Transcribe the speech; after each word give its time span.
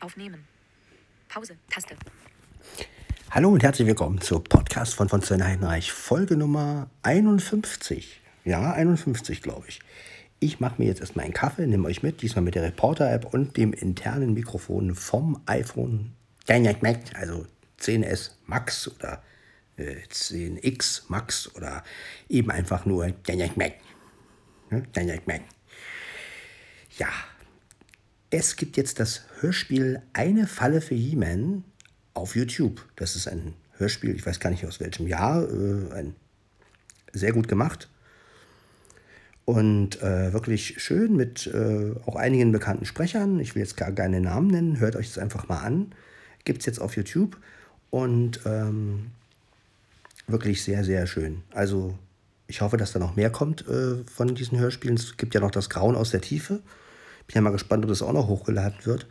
Aufnehmen. 0.00 0.46
Pause. 1.28 1.56
Taste. 1.70 1.96
Hallo 3.30 3.50
und 3.50 3.62
herzlich 3.62 3.86
willkommen 3.86 4.20
zur 4.20 4.42
Podcast 4.42 4.94
von 4.94 5.08
von 5.08 5.22
Sven 5.22 5.44
Heinreich, 5.44 5.92
Folge 5.92 6.36
Nummer 6.36 6.88
51. 7.02 8.20
Ja, 8.44 8.72
51, 8.72 9.42
glaube 9.42 9.66
ich. 9.68 9.80
Ich 10.40 10.60
mache 10.60 10.76
mir 10.80 10.86
jetzt 10.86 11.00
erstmal 11.00 11.24
einen 11.24 11.34
Kaffee, 11.34 11.66
nehme 11.66 11.88
euch 11.88 12.02
mit, 12.02 12.22
diesmal 12.22 12.44
mit 12.44 12.54
der 12.54 12.62
Reporter-App 12.62 13.34
und 13.34 13.56
dem 13.56 13.72
internen 13.72 14.34
Mikrofon 14.34 14.94
vom 14.94 15.42
iPhone, 15.46 16.14
also 16.48 17.46
10S 17.80 18.30
Max 18.46 18.88
oder 18.88 19.22
äh, 19.76 19.96
10X 20.10 21.02
Max 21.08 21.54
oder 21.54 21.82
eben 22.28 22.50
einfach 22.50 22.86
nur 22.86 23.12
ja, 26.98 27.08
es 28.30 28.56
gibt 28.56 28.76
jetzt 28.76 29.00
das 29.00 29.22
Hörspiel 29.40 30.02
Eine 30.12 30.46
Falle 30.46 30.80
für 30.80 30.94
He-Man 30.94 31.64
auf 32.14 32.36
YouTube. 32.36 32.84
Das 32.96 33.16
ist 33.16 33.28
ein 33.28 33.54
Hörspiel, 33.78 34.14
ich 34.14 34.26
weiß 34.26 34.40
gar 34.40 34.50
nicht 34.50 34.66
aus 34.66 34.80
welchem 34.80 35.06
Jahr, 35.06 35.42
äh, 35.48 35.92
ein, 35.92 36.14
sehr 37.12 37.32
gut 37.32 37.48
gemacht. 37.48 37.88
Und 39.44 40.02
äh, 40.02 40.32
wirklich 40.34 40.74
schön 40.82 41.16
mit 41.16 41.46
äh, 41.46 41.94
auch 42.04 42.16
einigen 42.16 42.52
bekannten 42.52 42.84
Sprechern. 42.84 43.40
Ich 43.40 43.54
will 43.54 43.62
jetzt 43.62 43.78
gar 43.78 43.92
keine 43.92 44.20
Namen 44.20 44.48
nennen, 44.48 44.78
hört 44.78 44.94
euch 44.94 45.08
das 45.08 45.18
einfach 45.18 45.48
mal 45.48 45.60
an. 45.60 45.94
Gibt 46.44 46.60
es 46.60 46.66
jetzt 46.66 46.80
auf 46.80 46.96
YouTube. 46.96 47.38
Und 47.88 48.40
ähm, 48.44 49.10
wirklich 50.26 50.62
sehr, 50.62 50.84
sehr 50.84 51.06
schön. 51.06 51.42
Also 51.50 51.96
ich 52.46 52.60
hoffe, 52.60 52.76
dass 52.76 52.92
da 52.92 52.98
noch 52.98 53.16
mehr 53.16 53.30
kommt 53.30 53.66
äh, 53.66 54.04
von 54.04 54.34
diesen 54.34 54.58
Hörspielen. 54.58 54.96
Es 54.96 55.16
gibt 55.16 55.34
ja 55.34 55.40
noch 55.40 55.50
das 55.50 55.70
Grauen 55.70 55.96
aus 55.96 56.10
der 56.10 56.20
Tiefe. 56.20 56.60
Bin 57.28 57.34
ja 57.34 57.40
mal 57.42 57.50
gespannt, 57.50 57.84
ob 57.84 57.90
das 57.90 58.02
auch 58.02 58.12
noch 58.12 58.26
hochgeladen 58.26 58.84
wird. 58.84 59.06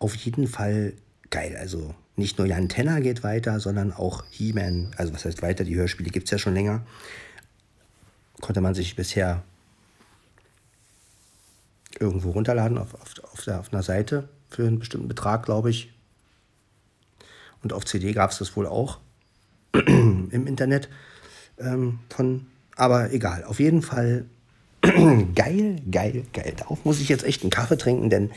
Auf 0.00 0.14
jeden 0.16 0.48
Fall 0.48 0.94
geil. 1.30 1.56
Also 1.56 1.94
nicht 2.16 2.38
nur 2.38 2.46
Jan 2.46 2.68
Tenner 2.68 3.00
geht 3.00 3.22
weiter, 3.22 3.60
sondern 3.60 3.92
auch 3.92 4.24
He-Man. 4.30 4.90
Also 4.96 5.14
was 5.14 5.24
heißt 5.24 5.42
weiter? 5.42 5.64
Die 5.64 5.76
Hörspiele 5.76 6.10
gibt 6.10 6.26
es 6.26 6.32
ja 6.32 6.38
schon 6.38 6.54
länger. 6.54 6.84
Konnte 8.40 8.60
man 8.60 8.74
sich 8.74 8.96
bisher 8.96 9.44
irgendwo 12.00 12.32
runterladen 12.32 12.78
auf, 12.78 12.94
auf, 12.94 13.14
auf, 13.32 13.44
der, 13.44 13.60
auf 13.60 13.72
einer 13.72 13.82
Seite 13.82 14.28
für 14.50 14.66
einen 14.66 14.80
bestimmten 14.80 15.08
Betrag, 15.08 15.44
glaube 15.44 15.70
ich. 15.70 15.92
Und 17.62 17.72
auf 17.72 17.84
CD 17.84 18.12
gab 18.12 18.32
es 18.32 18.38
das 18.38 18.56
wohl 18.56 18.66
auch 18.66 18.98
im 19.72 20.46
Internet. 20.46 20.88
Ähm, 21.58 22.00
von, 22.10 22.46
aber 22.74 23.12
egal, 23.12 23.44
auf 23.44 23.60
jeden 23.60 23.82
Fall 23.82 24.26
geil, 25.34 25.76
geil, 25.90 26.24
geil. 26.32 26.54
Darauf 26.56 26.84
muss 26.84 27.00
ich 27.00 27.08
jetzt 27.08 27.24
echt 27.24 27.42
einen 27.42 27.50
Kaffee 27.50 27.76
trinken, 27.76 28.10
denn 28.10 28.30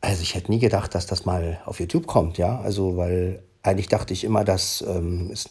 also 0.00 0.22
ich 0.22 0.34
hätte 0.34 0.50
nie 0.50 0.58
gedacht, 0.58 0.94
dass 0.94 1.06
das 1.06 1.24
mal 1.24 1.60
auf 1.64 1.78
YouTube 1.78 2.06
kommt, 2.06 2.36
ja. 2.36 2.60
Also, 2.60 2.96
weil 2.96 3.42
eigentlich 3.62 3.88
dachte 3.88 4.12
ich 4.12 4.24
immer, 4.24 4.44
dass, 4.44 4.84
ähm, 4.86 5.30
es, 5.32 5.50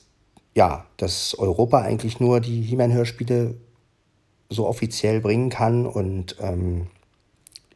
ja, 0.54 0.86
dass 0.98 1.36
Europa 1.40 1.80
eigentlich 1.80 2.20
nur 2.20 2.42
die 2.42 2.62
He-Man-Hörspiele 2.62 3.56
so 4.50 4.68
offiziell 4.68 5.22
bringen 5.22 5.50
kann 5.50 5.86
und 5.86 6.36
ähm, 6.42 6.88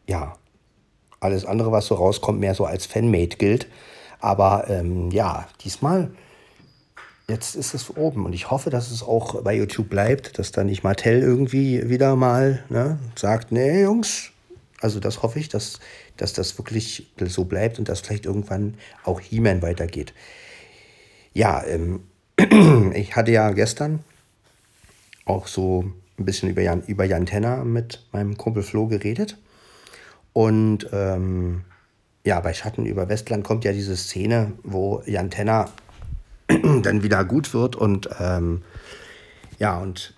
ja, 0.07 0.35
alles 1.21 1.45
andere, 1.45 1.71
was 1.71 1.85
so 1.85 1.95
rauskommt, 1.95 2.41
mehr 2.41 2.53
so 2.53 2.65
als 2.65 2.85
Fanmade 2.85 3.37
gilt. 3.37 3.67
Aber 4.19 4.69
ähm, 4.69 5.11
ja, 5.11 5.47
diesmal 5.63 6.11
jetzt 7.27 7.55
ist 7.55 7.73
es 7.73 7.95
oben 7.95 8.25
und 8.25 8.33
ich 8.33 8.51
hoffe, 8.51 8.69
dass 8.69 8.91
es 8.91 9.01
auch 9.01 9.41
bei 9.41 9.55
YouTube 9.55 9.89
bleibt, 9.89 10.37
dass 10.37 10.51
da 10.51 10.63
nicht 10.63 10.83
Mattel 10.83 11.21
irgendwie 11.21 11.89
wieder 11.89 12.15
mal 12.15 12.63
ne, 12.69 12.99
sagt, 13.15 13.51
nee, 13.51 13.81
Jungs, 13.81 14.31
also 14.81 14.99
das 14.99 15.23
hoffe 15.23 15.39
ich, 15.39 15.49
dass, 15.49 15.79
dass 16.17 16.33
das 16.33 16.57
wirklich 16.57 17.11
so 17.19 17.45
bleibt 17.45 17.79
und 17.79 17.89
dass 17.89 18.01
vielleicht 18.01 18.25
irgendwann 18.25 18.75
auch 19.03 19.19
He-Man 19.19 19.61
weitergeht. 19.61 20.13
Ja, 21.33 21.63
ähm, 21.65 22.03
ich 22.93 23.15
hatte 23.15 23.31
ja 23.31 23.51
gestern 23.51 24.03
auch 25.25 25.47
so 25.47 25.85
ein 26.19 26.25
bisschen 26.25 26.49
über 26.49 26.61
Jan, 26.61 26.83
über 26.85 27.05
Jan 27.05 27.25
Tenner 27.25 27.65
mit 27.65 28.05
meinem 28.11 28.37
Kumpel 28.37 28.63
Flo 28.63 28.87
geredet. 28.87 29.37
Und 30.33 30.87
ähm, 30.93 31.63
ja, 32.25 32.39
bei 32.39 32.53
Schatten 32.53 32.85
über 32.85 33.09
Westland 33.09 33.43
kommt 33.43 33.65
ja 33.65 33.71
diese 33.71 33.95
Szene, 33.97 34.53
wo 34.63 35.01
Jan 35.05 35.29
Tenner 35.29 35.69
dann 36.81 37.03
wieder 37.03 37.23
gut 37.25 37.53
wird. 37.53 37.75
Und 37.75 38.09
ähm, 38.19 38.63
ja, 39.59 39.77
und 39.77 40.13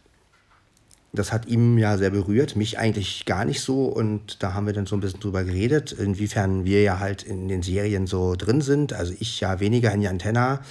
das 1.14 1.32
hat 1.32 1.48
ihm 1.48 1.78
ja 1.78 1.98
sehr 1.98 2.10
berührt, 2.10 2.56
mich 2.56 2.78
eigentlich 2.78 3.26
gar 3.26 3.46
nicht 3.46 3.62
so. 3.62 3.86
Und 3.86 4.42
da 4.44 4.54
haben 4.54 4.66
wir 4.66 4.74
dann 4.74 4.86
so 4.86 4.96
ein 4.96 5.00
bisschen 5.00 5.20
drüber 5.20 5.44
geredet, 5.44 5.92
inwiefern 5.92 6.66
wir 6.66 6.82
ja 6.82 7.00
halt 7.00 7.24
in 7.24 7.48
den 7.48 7.64
Serien 7.64 8.08
so 8.08 8.36
drin 8.36 8.62
sind. 8.62 8.94
Also 8.94 9.14
ich 9.20 9.40
ja 9.40 9.60
weniger 9.60 9.92
in 9.92 10.02
die 10.02 10.08
Antenna. 10.08 10.62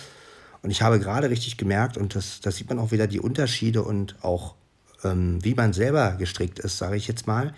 Und 0.62 0.70
ich 0.70 0.82
habe 0.82 0.98
gerade 0.98 1.30
richtig 1.30 1.56
gemerkt, 1.56 1.96
und 1.96 2.14
das, 2.14 2.40
das 2.40 2.56
sieht 2.56 2.68
man 2.68 2.78
auch 2.78 2.90
wieder 2.90 3.06
die 3.06 3.20
Unterschiede 3.20 3.82
und 3.82 4.16
auch 4.22 4.54
ähm, 5.04 5.42
wie 5.44 5.54
man 5.54 5.72
selber 5.72 6.12
gestrickt 6.18 6.58
ist, 6.58 6.78
sage 6.78 6.96
ich 6.96 7.06
jetzt 7.06 7.26
mal. 7.26 7.54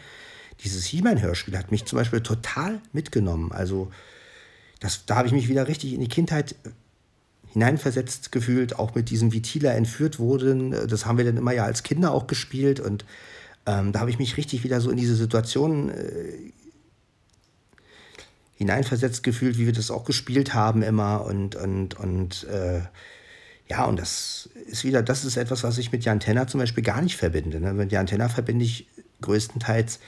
Dieses 0.65 0.85
He-Man-Hörspiel 0.87 1.57
hat 1.57 1.71
mich 1.71 1.85
zum 1.85 1.99
Beispiel 1.99 2.21
total 2.21 2.81
mitgenommen. 2.93 3.53
Also 3.53 3.91
das, 4.81 5.07
da 5.07 5.17
habe 5.17 5.29
ich 5.29 5.33
mich 5.33 5.49
wieder 5.49 5.69
richtig 5.69 5.95
in 5.95 6.01
die 6.01 6.09
Kindheit 6.09 6.55
hineinversetzt 7.53 8.33
gefühlt, 8.33 8.79
auch 8.79 8.95
mit 8.95 9.11
diesem, 9.11 9.33
wie 9.33 9.43
Tila 9.43 9.73
entführt 9.73 10.19
wurden. 10.19 10.71
Das 10.89 11.07
haben 11.07 11.19
wir 11.19 11.25
dann 11.25 11.37
immer 11.37 11.53
ja 11.53 11.65
als 11.65 11.83
Kinder 11.83 12.13
auch 12.13 12.27
gespielt 12.27 12.81
und 12.81 13.05
ähm, 13.67 13.93
da 13.93 14.01
habe 14.01 14.11
ich 14.11 14.19
mich 14.19 14.37
richtig 14.37 14.65
wieder 14.65 14.81
so 14.81 14.91
in 14.91 14.97
diese 14.97 15.15
Situation 15.15 15.91
äh, 15.91 16.53
hineinversetzt 18.55 19.23
gefühlt, 19.23 19.59
wie 19.59 19.67
wir 19.67 19.73
das 19.73 19.91
auch 19.91 20.05
gespielt 20.05 20.55
haben 20.55 20.83
immer 20.83 21.25
und, 21.25 21.55
und, 21.55 21.95
und 21.95 22.45
äh, 22.45 22.81
ja, 23.69 23.85
und 23.85 23.99
das 23.99 24.49
ist 24.67 24.85
wieder, 24.85 25.03
das 25.03 25.25
ist 25.25 25.37
etwas, 25.37 25.63
was 25.63 25.79
ich 25.79 25.93
mit 25.93 26.05
Jan 26.05 26.21
Tenner 26.21 26.47
zum 26.47 26.61
Beispiel 26.61 26.83
gar 26.83 27.03
nicht 27.03 27.17
verbinde. 27.17 27.61
Ne? 27.61 27.75
Mit 27.75 27.93
Jan 27.93 28.07
Tenner 28.07 28.29
verbinde 28.29 28.65
ich 28.65 28.89
größtenteils 29.21 30.01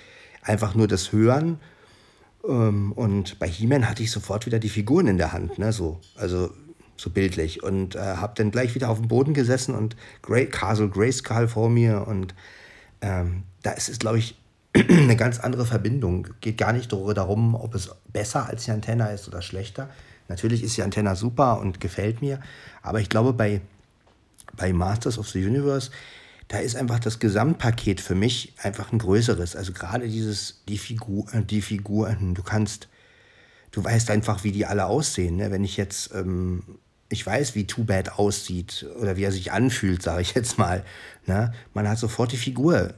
einfach 0.42 0.74
nur 0.74 0.88
das 0.88 1.12
Hören. 1.12 1.60
Ähm, 2.48 2.92
und 2.92 3.38
bei 3.38 3.48
He-Man 3.48 3.88
hatte 3.88 4.02
ich 4.02 4.10
sofort 4.10 4.46
wieder 4.46 4.58
die 4.58 4.70
Figuren 4.70 5.06
in 5.06 5.18
der 5.18 5.32
Hand. 5.32 5.58
Ne? 5.58 5.72
So, 5.72 6.00
also 6.16 6.50
so 7.00 7.10
bildlich. 7.10 7.62
Und 7.62 7.94
äh, 7.94 7.98
habe 7.98 8.34
dann 8.36 8.50
gleich 8.50 8.74
wieder 8.74 8.90
auf 8.90 8.98
dem 8.98 9.08
Boden 9.08 9.34
gesessen 9.34 9.74
und 9.74 9.96
Great 10.22 10.52
Castle 10.52 10.88
Grayskull 10.88 11.48
vor 11.48 11.70
mir. 11.70 12.06
Und 12.06 12.34
ähm, 13.00 13.44
da 13.62 13.72
ist 13.72 13.88
es, 13.88 13.98
glaube 13.98 14.18
ich, 14.18 14.36
eine 14.74 15.16
ganz 15.16 15.40
andere 15.40 15.66
Verbindung. 15.66 16.28
Geht 16.40 16.58
gar 16.58 16.72
nicht 16.72 16.92
darum, 16.92 17.54
ob 17.54 17.74
es 17.74 17.90
besser 18.12 18.46
als 18.46 18.64
die 18.64 18.70
Antenne 18.70 19.12
ist 19.12 19.26
oder 19.28 19.42
schlechter. 19.42 19.88
Natürlich 20.28 20.62
ist 20.62 20.76
die 20.76 20.82
Antenne 20.82 21.16
super 21.16 21.58
und 21.60 21.80
gefällt 21.80 22.22
mir. 22.22 22.40
Aber 22.82 23.00
ich 23.00 23.08
glaube, 23.08 23.32
bei, 23.32 23.60
bei 24.56 24.72
Masters 24.72 25.18
of 25.18 25.28
the 25.28 25.44
Universe, 25.44 25.90
da 26.48 26.58
ist 26.58 26.76
einfach 26.76 27.00
das 27.00 27.18
Gesamtpaket 27.18 28.00
für 28.00 28.14
mich 28.14 28.54
einfach 28.62 28.92
ein 28.92 28.98
größeres. 28.98 29.56
Also 29.56 29.72
gerade 29.72 30.08
dieses, 30.08 30.62
die 30.68 30.78
Figur, 30.78 31.26
die 31.48 31.62
Figuren, 31.62 32.34
du 32.34 32.42
kannst, 32.42 32.88
du 33.72 33.82
weißt 33.82 34.10
einfach, 34.10 34.44
wie 34.44 34.52
die 34.52 34.66
alle 34.66 34.86
aussehen. 34.86 35.36
Ne? 35.36 35.50
Wenn 35.50 35.64
ich 35.64 35.76
jetzt 35.76 36.14
ähm, 36.14 36.62
ich 37.12 37.26
weiß, 37.26 37.56
wie 37.56 37.66
Too 37.66 37.84
Bad 37.84 38.12
aussieht 38.12 38.86
oder 39.00 39.16
wie 39.16 39.24
er 39.24 39.32
sich 39.32 39.50
anfühlt, 39.52 40.00
sage 40.00 40.22
ich 40.22 40.34
jetzt 40.34 40.58
mal. 40.58 40.84
Ne? 41.26 41.52
Man 41.74 41.88
hat 41.88 41.98
sofort 41.98 42.30
die 42.30 42.36
Figur 42.36 42.94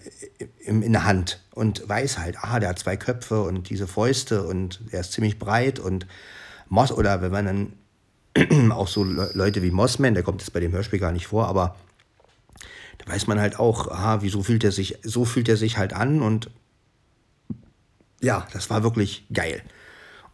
in, 0.60 0.82
in 0.82 0.92
der 0.92 1.04
Hand 1.04 1.40
und 1.54 1.88
weiß 1.88 2.18
halt, 2.18 2.36
ah, 2.42 2.60
der 2.60 2.68
hat 2.68 2.78
zwei 2.78 2.96
Köpfe 2.96 3.42
und 3.42 3.70
diese 3.70 3.88
Fäuste 3.88 4.42
und 4.44 4.82
er 4.90 5.00
ist 5.00 5.12
ziemlich 5.12 5.38
breit 5.38 5.78
und 5.78 6.06
Moss, 6.68 6.92
oder 6.92 7.22
wenn 7.22 7.32
man 7.32 7.72
dann 8.34 8.70
auch 8.72 8.88
so 8.88 9.02
Leute 9.02 9.62
wie 9.62 9.70
Mossman, 9.70 10.14
der 10.14 10.22
kommt 10.22 10.42
jetzt 10.42 10.52
bei 10.52 10.60
dem 10.60 10.72
Hörspiel 10.72 10.98
gar 10.98 11.12
nicht 11.12 11.26
vor, 11.26 11.48
aber 11.48 11.76
da 12.98 13.12
weiß 13.12 13.26
man 13.26 13.40
halt 13.40 13.58
auch, 13.58 13.88
aha, 13.88 14.20
wieso 14.20 14.42
fühlt 14.42 14.62
er 14.62 14.72
sich, 14.72 14.98
so 15.02 15.24
fühlt 15.24 15.48
er 15.48 15.56
sich 15.56 15.78
halt 15.78 15.94
an 15.94 16.20
und 16.20 16.50
ja, 18.20 18.46
das 18.52 18.70
war 18.70 18.82
wirklich 18.82 19.26
geil. 19.32 19.62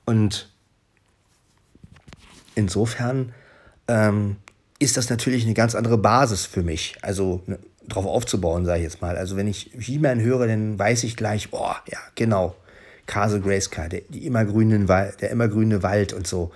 Und 0.04 0.50
insofern 2.54 3.32
ähm, 3.88 4.36
ist 4.78 4.96
das 4.96 5.10
natürlich 5.10 5.44
eine 5.44 5.54
ganz 5.54 5.74
andere 5.74 5.98
Basis 5.98 6.46
für 6.46 6.62
mich. 6.62 6.96
Also 7.02 7.42
ne, 7.46 7.58
drauf 7.88 8.06
aufzubauen, 8.06 8.64
sage 8.64 8.78
ich 8.78 8.84
jetzt 8.84 9.02
mal. 9.02 9.16
Also 9.16 9.36
wenn 9.36 9.48
ich 9.48 9.70
He-Man 9.78 10.20
höre, 10.20 10.46
dann 10.46 10.78
weiß 10.78 11.04
ich 11.04 11.16
gleich, 11.16 11.50
boah, 11.50 11.76
ja, 11.90 11.98
genau, 12.14 12.54
Castle 13.06 13.40
Grayskull, 13.40 13.88
der, 13.88 14.02
die 14.08 14.26
immergrünen 14.26 14.86
der 14.86 15.30
immergrüne 15.30 15.82
Wald 15.82 16.12
und 16.12 16.26
so. 16.26 16.52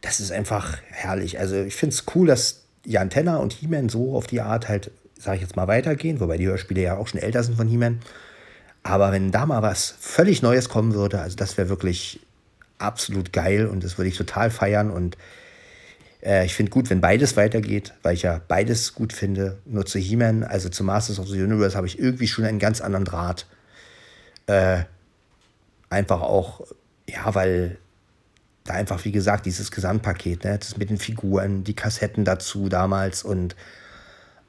Das 0.00 0.20
ist 0.20 0.32
einfach 0.32 0.78
herrlich. 0.90 1.38
Also 1.38 1.56
ich 1.56 1.74
finde 1.74 1.94
es 1.94 2.04
cool, 2.14 2.26
dass 2.26 2.62
Jan 2.84 3.10
Tenner 3.10 3.40
und 3.40 3.52
He-Man 3.52 3.88
so 3.88 4.16
auf 4.16 4.26
die 4.26 4.40
Art 4.40 4.68
halt, 4.68 4.90
sage 5.18 5.36
ich 5.36 5.42
jetzt 5.42 5.56
mal, 5.56 5.68
weitergehen, 5.68 6.20
wobei 6.20 6.36
die 6.36 6.46
Hörspiele 6.46 6.80
ja 6.80 6.96
auch 6.96 7.08
schon 7.08 7.20
älter 7.20 7.42
sind 7.42 7.56
von 7.56 7.68
He-Man. 7.68 8.00
Aber 8.82 9.12
wenn 9.12 9.30
da 9.30 9.46
mal 9.46 9.62
was 9.62 9.94
völlig 10.00 10.42
Neues 10.42 10.68
kommen 10.68 10.94
würde, 10.94 11.20
also 11.20 11.36
das 11.36 11.56
wäre 11.56 11.68
wirklich 11.68 12.20
absolut 12.78 13.32
geil 13.32 13.66
und 13.66 13.84
das 13.84 13.98
würde 13.98 14.08
ich 14.08 14.16
total 14.16 14.50
feiern 14.50 14.90
und 14.90 15.16
äh, 16.24 16.44
ich 16.44 16.54
finde 16.54 16.70
gut, 16.70 16.90
wenn 16.90 17.00
beides 17.00 17.36
weitergeht, 17.36 17.94
weil 18.02 18.14
ich 18.14 18.22
ja 18.22 18.40
beides 18.46 18.94
gut 18.94 19.12
finde. 19.12 19.58
Nur 19.64 19.86
zu 19.86 19.98
He-Man, 19.98 20.44
also 20.44 20.68
zu 20.68 20.84
Masters 20.84 21.18
of 21.18 21.28
the 21.28 21.42
Universe, 21.42 21.76
habe 21.76 21.86
ich 21.86 21.98
irgendwie 21.98 22.28
schon 22.28 22.44
einen 22.44 22.58
ganz 22.58 22.80
anderen 22.80 23.04
Draht. 23.04 23.46
Äh, 24.46 24.84
einfach 25.90 26.22
auch 26.22 26.66
ja, 27.08 27.34
weil 27.34 27.78
da 28.64 28.74
einfach, 28.74 29.04
wie 29.04 29.12
gesagt, 29.12 29.46
dieses 29.46 29.70
Gesamtpaket, 29.70 30.44
ne, 30.44 30.58
das 30.58 30.76
mit 30.76 30.90
den 30.90 30.98
Figuren, 30.98 31.64
die 31.64 31.74
Kassetten 31.74 32.24
dazu 32.24 32.68
damals 32.68 33.22
und 33.22 33.56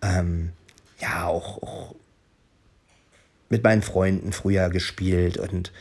ähm, 0.02 0.52
ja, 1.00 1.26
auch, 1.26 1.62
auch 1.64 1.96
mit 3.50 3.64
meinen 3.64 3.82
Freunden 3.82 4.32
früher 4.34 4.70
gespielt 4.70 5.38
und 5.38 5.72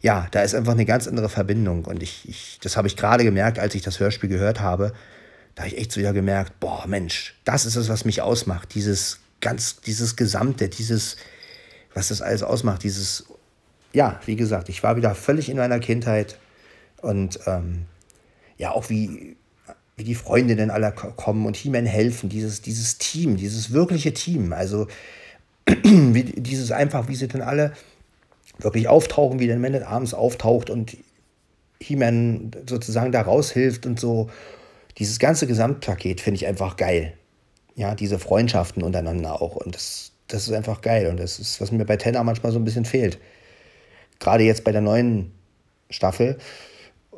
ja, 0.00 0.28
da 0.30 0.42
ist 0.42 0.54
einfach 0.54 0.72
eine 0.72 0.84
ganz 0.84 1.08
andere 1.08 1.28
Verbindung 1.28 1.84
und 1.84 2.02
ich, 2.02 2.28
ich 2.28 2.58
das 2.62 2.76
habe 2.76 2.88
ich 2.88 2.96
gerade 2.96 3.24
gemerkt, 3.24 3.58
als 3.58 3.74
ich 3.74 3.82
das 3.82 4.00
Hörspiel 4.00 4.28
gehört 4.28 4.60
habe, 4.60 4.92
da 5.58 5.64
habe 5.64 5.74
ich 5.74 5.80
echt 5.80 5.90
so 5.90 5.98
wieder 5.98 6.12
gemerkt, 6.12 6.60
boah, 6.60 6.86
Mensch, 6.86 7.34
das 7.44 7.66
ist 7.66 7.74
es, 7.74 7.88
was 7.88 8.04
mich 8.04 8.22
ausmacht, 8.22 8.76
dieses 8.76 9.18
ganz, 9.40 9.80
dieses 9.80 10.14
Gesamte, 10.14 10.68
dieses, 10.68 11.16
was 11.94 12.08
das 12.08 12.22
alles 12.22 12.44
ausmacht, 12.44 12.84
dieses, 12.84 13.24
ja, 13.92 14.20
wie 14.24 14.36
gesagt, 14.36 14.68
ich 14.68 14.84
war 14.84 14.96
wieder 14.96 15.16
völlig 15.16 15.48
in 15.48 15.56
meiner 15.56 15.80
Kindheit 15.80 16.38
und 17.02 17.40
ähm, 17.46 17.86
ja, 18.56 18.70
auch 18.70 18.88
wie, 18.88 19.36
wie 19.96 20.04
die 20.04 20.14
Freundinnen 20.14 20.70
alle 20.70 20.92
kommen 20.92 21.44
und 21.44 21.56
He-Man 21.56 21.86
helfen, 21.86 22.28
dieses, 22.28 22.62
dieses 22.62 22.98
Team, 22.98 23.36
dieses 23.36 23.72
wirkliche 23.72 24.14
Team, 24.14 24.52
also 24.52 24.86
wie 25.66 26.22
dieses 26.22 26.70
einfach, 26.70 27.08
wie 27.08 27.16
sie 27.16 27.26
dann 27.26 27.42
alle 27.42 27.72
wirklich 28.58 28.86
auftauchen, 28.86 29.40
wie 29.40 29.48
der 29.48 29.58
Man 29.58 29.74
abends 29.82 30.14
auftaucht 30.14 30.70
und 30.70 30.96
He-Man 31.80 32.52
sozusagen 32.64 33.10
da 33.10 33.22
raushilft 33.22 33.84
und 33.86 33.98
so. 33.98 34.30
Dieses 34.98 35.18
ganze 35.18 35.46
Gesamtpaket 35.46 36.20
finde 36.20 36.36
ich 36.36 36.46
einfach 36.46 36.76
geil. 36.76 37.14
Ja, 37.74 37.94
diese 37.94 38.18
Freundschaften 38.18 38.82
untereinander 38.82 39.40
auch. 39.40 39.56
Und 39.56 39.74
das, 39.74 40.12
das 40.26 40.48
ist 40.48 40.52
einfach 40.52 40.80
geil. 40.80 41.06
Und 41.06 41.18
das 41.18 41.38
ist, 41.38 41.60
was 41.60 41.70
mir 41.70 41.84
bei 41.84 41.96
Tenor 41.96 42.24
manchmal 42.24 42.52
so 42.52 42.58
ein 42.58 42.64
bisschen 42.64 42.84
fehlt. 42.84 43.18
Gerade 44.18 44.42
jetzt 44.42 44.64
bei 44.64 44.72
der 44.72 44.80
neuen 44.80 45.32
Staffel, 45.90 46.38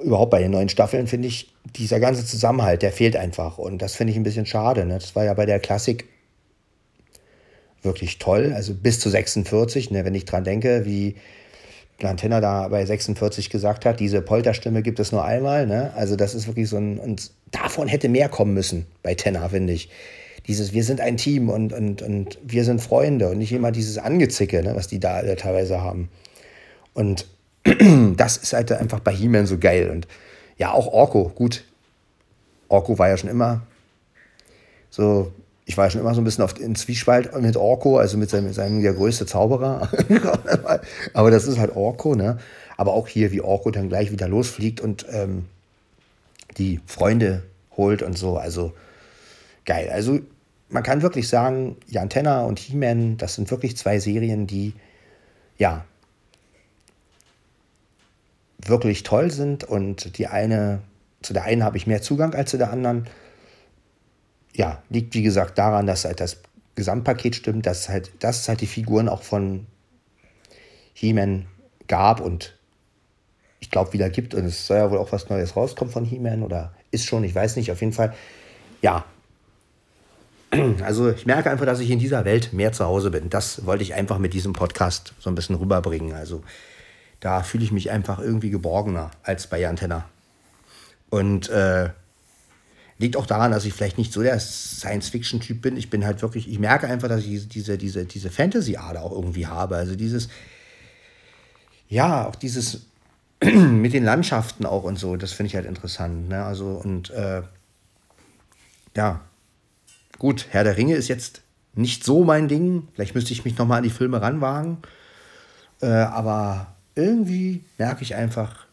überhaupt 0.03 0.31
bei 0.31 0.41
den 0.41 0.51
neuen 0.51 0.69
Staffeln, 0.69 1.07
finde 1.07 1.29
ich, 1.29 1.53
dieser 1.77 2.01
ganze 2.01 2.25
Zusammenhalt, 2.27 2.83
der 2.83 2.93
fehlt 2.93 3.17
einfach. 3.17 3.59
Und 3.59 3.81
das 3.81 3.95
finde 3.95 4.13
ich 4.13 4.17
ein 4.19 4.23
bisschen 4.23 4.47
schade. 4.47 4.85
Ne? 4.85 4.95
Das 4.95 5.17
war 5.17 5.25
ja 5.25 5.35
bei 5.35 5.47
der 5.47 5.61
Klassik 5.61 6.07
wirklich 7.83 8.19
toll. 8.19 8.53
Also 8.55 8.75
bis 8.75 9.01
zu 9.01 9.09
46, 9.09 9.91
ne, 9.91 10.05
wenn 10.05 10.15
ich 10.15 10.25
dran 10.25 10.45
denke, 10.45 10.85
wie 10.85 11.17
Lantenna 12.03 12.41
da 12.41 12.69
bei 12.69 12.85
46 12.85 13.51
gesagt 13.51 13.85
hat, 13.85 14.01
diese 14.01 14.23
Polterstimme 14.23 14.83
gibt 14.83 15.01
es 15.01 15.13
nur 15.13 15.25
einmal. 15.25 15.67
Ne? 15.67 15.93
Also 15.95 16.17
das 16.17 16.35
ist 16.35 16.47
wirklich 16.47 16.69
so 16.69 16.77
ein, 16.77 16.99
und 16.99 17.31
davon 17.51 17.89
hätte 17.89 18.09
mehr 18.09 18.29
kommen 18.29 18.55
müssen 18.55 18.87
bei 19.03 19.15
Tenor, 19.15 19.51
finde 19.51 19.73
ich. 19.73 19.91
Dieses, 20.47 20.73
wir 20.73 20.85
sind 20.85 21.01
ein 21.01 21.17
Team 21.17 21.49
und, 21.49 21.73
und, 21.73 22.03
und 22.03 22.39
wir 22.43 22.65
sind 22.65 22.81
Freunde 22.81 23.29
und 23.29 23.39
nicht 23.39 23.53
immer 23.53 23.73
dieses 23.73 23.99
Angezicke, 23.99 24.63
ne, 24.63 24.75
was 24.75 24.89
die 24.89 24.99
da 24.99 25.23
teilweise 25.35 25.81
haben. 25.81 26.09
Und 26.95 27.27
das 28.17 28.37
ist 28.39 28.53
halt 28.53 28.73
einfach 28.73 29.01
bei 29.01 29.13
He-Man 29.13 29.47
so 29.47 29.59
geil. 29.59 29.91
Und 29.91 30.09
ja, 30.57 30.73
auch 30.73 30.87
Orko, 30.87 31.31
gut. 31.35 31.65
Orko 32.69 32.99
war 32.99 33.09
ja 33.09 33.17
schon 33.17 33.31
immer 33.31 33.63
so 34.91 35.33
ich 35.71 35.79
war 35.79 35.89
schon 35.89 36.01
immer 36.01 36.15
so 36.15 36.21
ein 36.21 36.25
bisschen 36.25 36.43
auf, 36.43 36.59
in 36.59 36.75
Zwiespalt 36.75 37.41
mit 37.41 37.57
Orko, 37.57 37.99
also 37.99 38.19
mit 38.19 38.29
seinem, 38.29 38.53
seinem 38.53 38.83
der 38.83 38.93
größte 38.93 39.25
Zauberer. 39.25 39.89
Aber 41.15 41.31
das 41.31 41.47
ist 41.47 41.59
halt 41.59 41.77
Orko, 41.77 42.17
ne? 42.17 42.39
Aber 42.77 42.93
auch 42.93 43.07
hier, 43.07 43.31
wie 43.31 43.41
Orko 43.41 43.71
dann 43.71 43.89
gleich 43.89 44.11
wieder 44.11 44.27
losfliegt 44.27 44.81
und 44.81 45.07
ähm, 45.13 45.45
die 46.59 46.81
Freunde 46.87 47.45
holt 47.77 48.03
und 48.03 48.19
so. 48.19 48.37
Also 48.37 48.73
geil. 49.65 49.91
Also 49.93 50.19
man 50.71 50.83
kann 50.83 51.03
wirklich 51.03 51.29
sagen, 51.29 51.77
Jan 51.87 52.11
Tenner 52.11 52.47
und 52.47 52.59
He-Man, 52.59 53.17
das 53.17 53.37
sind 53.37 53.53
wirklich 53.53 53.77
zwei 53.77 54.01
Serien, 54.01 54.49
die 54.49 54.73
ja 55.57 55.85
wirklich 58.59 59.05
toll 59.05 59.31
sind 59.31 59.63
und 59.63 60.19
die 60.19 60.27
eine, 60.27 60.81
zu 61.23 61.33
der 61.33 61.45
einen 61.45 61.63
habe 61.63 61.77
ich 61.77 61.87
mehr 61.87 62.03
Zugang 62.03 62.35
als 62.35 62.51
zu 62.51 62.59
der 62.59 62.73
anderen 62.73 63.07
ja, 64.61 64.83
liegt 64.91 65.15
wie 65.15 65.23
gesagt 65.23 65.57
daran, 65.57 65.87
dass 65.87 66.05
halt 66.05 66.21
das 66.21 66.37
Gesamtpaket 66.75 67.35
stimmt, 67.35 67.65
dass 67.65 67.89
halt, 67.89 68.13
dass 68.23 68.43
es 68.43 68.49
halt 68.51 68.61
die 68.61 68.67
Figuren 68.67 69.09
auch 69.09 69.23
von 69.23 69.67
He-Man 70.93 71.47
gab 71.89 72.21
und 72.21 72.55
ich 73.59 73.71
glaube 73.71 73.95
wieder 73.95 74.11
gibt 74.11 74.35
und 74.35 74.45
es 74.45 74.67
soll 74.67 74.77
ja 74.77 74.91
wohl 74.91 74.99
auch 74.99 75.13
was 75.13 75.31
Neues 75.31 75.57
rauskommen 75.57 75.91
von 75.91 76.05
He-Man 76.05 76.43
oder 76.43 76.75
ist 76.91 77.07
schon, 77.07 77.25
ich 77.25 77.35
weiß 77.35 77.57
nicht, 77.57 77.73
auf 77.73 77.81
jeden 77.81 77.95
Fall. 77.95 78.15
Ja. 78.83 79.07
Also 80.85 81.09
ich 81.09 81.25
merke 81.25 81.51
einfach, 81.51 81.65
dass 81.65 81.81
ich 81.81 81.91
in 81.91 81.99
dieser 81.99 82.27
Welt 82.27 82.53
mehr 82.53 82.73
zu 82.73 82.85
Hause 82.85 83.11
bin. 83.11 83.31
Das 83.31 83.65
wollte 83.65 83.83
ich 83.83 83.95
einfach 83.95 84.19
mit 84.19 84.35
diesem 84.35 84.53
Podcast 84.53 85.15
so 85.21 85.31
ein 85.31 85.35
bisschen 85.37 85.57
rüberbringen. 85.57 86.13
Also 86.13 86.43
da 87.21 87.43
fühle 87.43 87.65
ich 87.65 87.73
mich 87.73 87.91
einfach 87.91 88.19
irgendwie 88.19 88.51
geborgener 88.51 89.11
als 89.23 89.47
bei 89.47 89.67
Antenna. 89.67 90.05
Und 91.09 91.49
äh, 91.49 91.91
Liegt 93.01 93.17
auch 93.17 93.25
daran, 93.25 93.51
dass 93.51 93.65
ich 93.65 93.73
vielleicht 93.73 93.97
nicht 93.97 94.13
so 94.13 94.23
der 94.23 94.39
Science-Fiction-Typ 94.39 95.63
bin. 95.63 95.79
Ich 95.79 95.89
bin 95.89 96.05
halt 96.05 96.21
wirklich, 96.21 96.51
ich 96.51 96.59
merke 96.59 96.87
einfach, 96.87 97.09
dass 97.09 97.25
ich 97.25 97.49
diese, 97.49 97.79
diese, 97.79 98.05
diese 98.05 98.31
Fantasy-Ader 98.31 99.03
auch 99.03 99.13
irgendwie 99.13 99.47
habe. 99.47 99.77
Also 99.77 99.97
dieses, 99.97 100.29
ja, 101.89 102.27
auch 102.27 102.37
dieses 102.37 102.83
mit 103.43 103.95
den 103.95 104.05
Landschaften 104.05 104.67
auch 104.67 104.85
und 104.85 104.99
so, 104.99 105.17
das 105.17 105.33
finde 105.33 105.49
ich 105.49 105.55
halt 105.55 105.65
interessant. 105.65 106.29
Ne? 106.29 106.45
Also 106.45 106.67
und 106.67 107.09
äh, 107.09 107.41
ja, 108.95 109.23
gut, 110.19 110.49
Herr 110.51 110.65
der 110.65 110.77
Ringe 110.77 110.95
ist 110.95 111.09
jetzt 111.09 111.41
nicht 111.73 112.05
so 112.05 112.23
mein 112.23 112.49
Ding. 112.49 112.89
Vielleicht 112.93 113.15
müsste 113.15 113.33
ich 113.33 113.47
mich 113.47 113.57
nochmal 113.57 113.79
an 113.79 113.85
die 113.85 113.91
Filme 113.91 114.21
ranwagen. 114.21 114.77
Äh, 115.81 115.87
aber 115.87 116.75
irgendwie 116.95 117.65
merke 117.79 118.03
ich 118.03 118.15
einfach, 118.15 118.67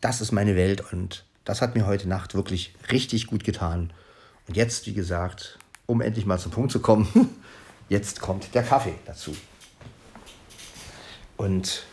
das 0.00 0.22
ist 0.22 0.32
meine 0.32 0.56
Welt 0.56 0.90
und 0.90 1.26
das 1.48 1.62
hat 1.62 1.74
mir 1.74 1.86
heute 1.86 2.06
Nacht 2.06 2.34
wirklich 2.34 2.74
richtig 2.92 3.26
gut 3.26 3.42
getan. 3.42 3.90
Und 4.46 4.58
jetzt, 4.58 4.86
wie 4.86 4.92
gesagt, 4.92 5.58
um 5.86 6.02
endlich 6.02 6.26
mal 6.26 6.38
zum 6.38 6.52
Punkt 6.52 6.70
zu 6.70 6.80
kommen, 6.80 7.08
jetzt 7.88 8.20
kommt 8.20 8.54
der 8.54 8.62
Kaffee 8.62 8.92
dazu. 9.06 9.34
Und 11.38 11.84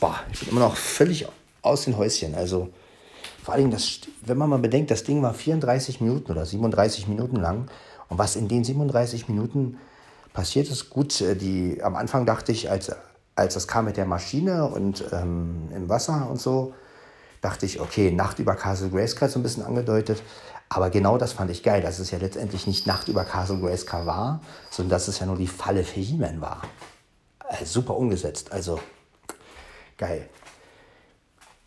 boah, 0.00 0.18
ich 0.32 0.40
bin 0.40 0.48
immer 0.48 0.60
noch 0.60 0.74
völlig 0.74 1.26
aus 1.60 1.84
den 1.84 1.98
Häuschen. 1.98 2.34
Also 2.34 2.72
vor 3.42 3.52
allem, 3.52 3.70
das, 3.70 4.00
wenn 4.22 4.38
man 4.38 4.48
mal 4.48 4.58
bedenkt, 4.58 4.90
das 4.90 5.04
Ding 5.04 5.20
war 5.22 5.34
34 5.34 6.00
Minuten 6.00 6.32
oder 6.32 6.46
37 6.46 7.08
Minuten 7.08 7.36
lang. 7.36 7.70
Und 8.08 8.16
was 8.16 8.36
in 8.36 8.48
den 8.48 8.64
37 8.64 9.28
Minuten 9.28 9.76
passiert 10.32 10.70
ist, 10.70 10.88
gut, 10.88 11.20
äh, 11.20 11.36
die, 11.36 11.82
am 11.82 11.94
Anfang 11.94 12.24
dachte 12.24 12.52
ich, 12.52 12.70
als, 12.70 12.90
als 13.34 13.52
das 13.52 13.68
kam 13.68 13.84
mit 13.84 13.98
der 13.98 14.06
Maschine 14.06 14.66
und 14.66 15.04
ähm, 15.12 15.68
im 15.74 15.90
Wasser 15.90 16.30
und 16.30 16.40
so, 16.40 16.72
dachte 17.40 17.66
ich, 17.66 17.80
okay, 17.80 18.10
Nacht 18.10 18.38
über 18.38 18.54
Castle 18.54 18.90
Grayskull 18.90 19.28
so 19.28 19.38
ein 19.38 19.42
bisschen 19.42 19.64
angedeutet. 19.64 20.22
Aber 20.68 20.90
genau 20.90 21.18
das 21.18 21.32
fand 21.32 21.50
ich 21.50 21.62
geil, 21.62 21.82
dass 21.82 21.98
es 21.98 22.10
ja 22.10 22.18
letztendlich 22.18 22.66
nicht 22.66 22.86
Nacht 22.86 23.08
über 23.08 23.24
Castle 23.24 23.58
Grayskull 23.58 24.06
war, 24.06 24.40
sondern 24.70 24.90
dass 24.90 25.08
es 25.08 25.18
ja 25.18 25.26
nur 25.26 25.36
die 25.36 25.48
Falle 25.48 25.84
für 25.84 26.00
He-Man 26.00 26.40
war. 26.40 26.62
Also 27.40 27.64
super 27.64 27.96
umgesetzt, 27.96 28.52
also 28.52 28.80
geil. 29.98 30.28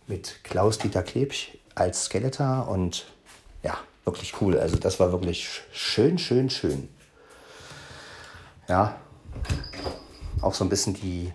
Mit 0.08 0.44
Klaus-Dieter 0.44 1.04
Klebsch 1.04 1.58
als 1.76 2.06
Skeletor 2.06 2.68
und 2.70 3.06
ja, 3.62 3.78
wirklich 4.06 4.40
cool. 4.42 4.58
Also 4.58 4.78
das 4.78 5.00
war 5.00 5.12
wirklich 5.12 5.62
schön, 5.72 6.18
schön, 6.18 6.50
schön. 6.50 6.88
Ja, 8.70 8.96
auch 10.42 10.54
so 10.54 10.64
ein 10.64 10.70
bisschen 10.70 10.94
die 10.94 11.34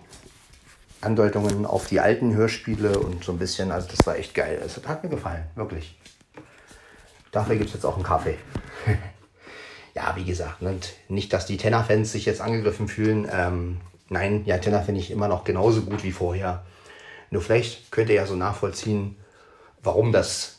Andeutungen 1.01 1.65
auf 1.65 1.87
die 1.87 1.99
alten 1.99 2.35
Hörspiele 2.35 2.99
und 2.99 3.23
so 3.23 3.31
ein 3.31 3.39
bisschen, 3.39 3.71
also 3.71 3.87
das 3.87 4.05
war 4.05 4.17
echt 4.17 4.33
geil. 4.33 4.61
Es 4.65 4.79
hat 4.85 5.03
mir 5.03 5.09
gefallen, 5.09 5.45
wirklich. 5.55 5.97
Dafür 7.31 7.55
gibt 7.55 7.69
es 7.69 7.75
jetzt 7.75 7.85
auch 7.85 7.95
einen 7.95 8.03
Kaffee. 8.03 8.37
ja, 9.95 10.13
wie 10.15 10.25
gesagt, 10.25 10.61
und 10.61 10.93
nicht, 11.07 11.31
dass 11.31 11.45
die 11.45 11.57
Tenor-Fans 11.57 12.11
sich 12.11 12.25
jetzt 12.25 12.41
angegriffen 12.41 12.87
fühlen. 12.87 13.29
Ähm, 13.31 13.81
nein, 14.09 14.43
ja, 14.45 14.57
Tenor 14.57 14.81
finde 14.81 15.01
ich 15.01 15.11
immer 15.11 15.27
noch 15.27 15.43
genauso 15.43 15.81
gut 15.81 16.03
wie 16.03 16.11
vorher. 16.11 16.65
Nur 17.29 17.41
vielleicht 17.41 17.91
könnt 17.91 18.09
ihr 18.09 18.15
ja 18.15 18.25
so 18.25 18.35
nachvollziehen, 18.35 19.15
warum 19.83 20.11
das 20.11 20.57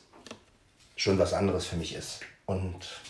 schon 0.97 1.19
was 1.19 1.33
anderes 1.35 1.67
für 1.67 1.77
mich 1.77 1.95
ist. 1.95 2.21
Und 2.47 3.01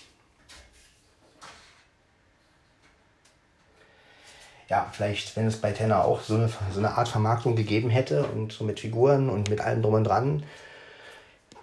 ja, 4.71 4.89
vielleicht, 4.93 5.37
wenn 5.37 5.49
es 5.49 5.57
bei 5.57 5.73
Tenor 5.73 6.05
auch 6.05 6.23
so 6.23 6.37
eine, 6.37 6.49
so 6.73 6.79
eine 6.79 6.97
Art 6.97 7.09
Vermarktung 7.09 7.57
gegeben 7.57 7.91
hätte 7.91 8.25
und 8.25 8.53
so 8.53 8.63
mit 8.63 8.79
Figuren 8.79 9.29
und 9.29 9.51
mit 9.51 9.61
allem 9.61 9.83
drum 9.83 9.95
und 9.95 10.05
dran, 10.05 10.45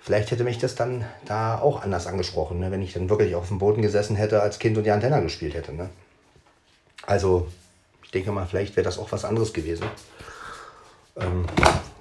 vielleicht 0.02 0.30
hätte 0.30 0.44
mich 0.44 0.58
das 0.58 0.76
dann 0.76 1.06
da 1.26 1.58
auch 1.58 1.82
anders 1.82 2.06
angesprochen, 2.06 2.60
ne? 2.60 2.70
wenn 2.70 2.82
ich 2.82 2.94
dann 2.94 3.10
wirklich 3.10 3.34
auf 3.34 3.48
dem 3.48 3.60
Boden 3.60 3.82
gesessen 3.82 4.18
hätte 4.18 4.42
als 4.42 4.60
Kind 4.60 4.78
und 4.78 4.84
die 4.84 4.92
Antenne 4.92 5.22
gespielt 5.22 5.54
hätte. 5.54 5.74
Ne? 5.74 5.90
Also, 7.04 7.48
ich 8.04 8.12
denke 8.12 8.34
mal, 8.34 8.46
vielleicht 8.46 8.76
wäre 8.76 8.84
das 8.84 9.00
auch 9.00 9.12
was 9.14 9.24
anderes 9.24 9.54
gewesen. 9.54 9.88
Ähm, 11.16 11.46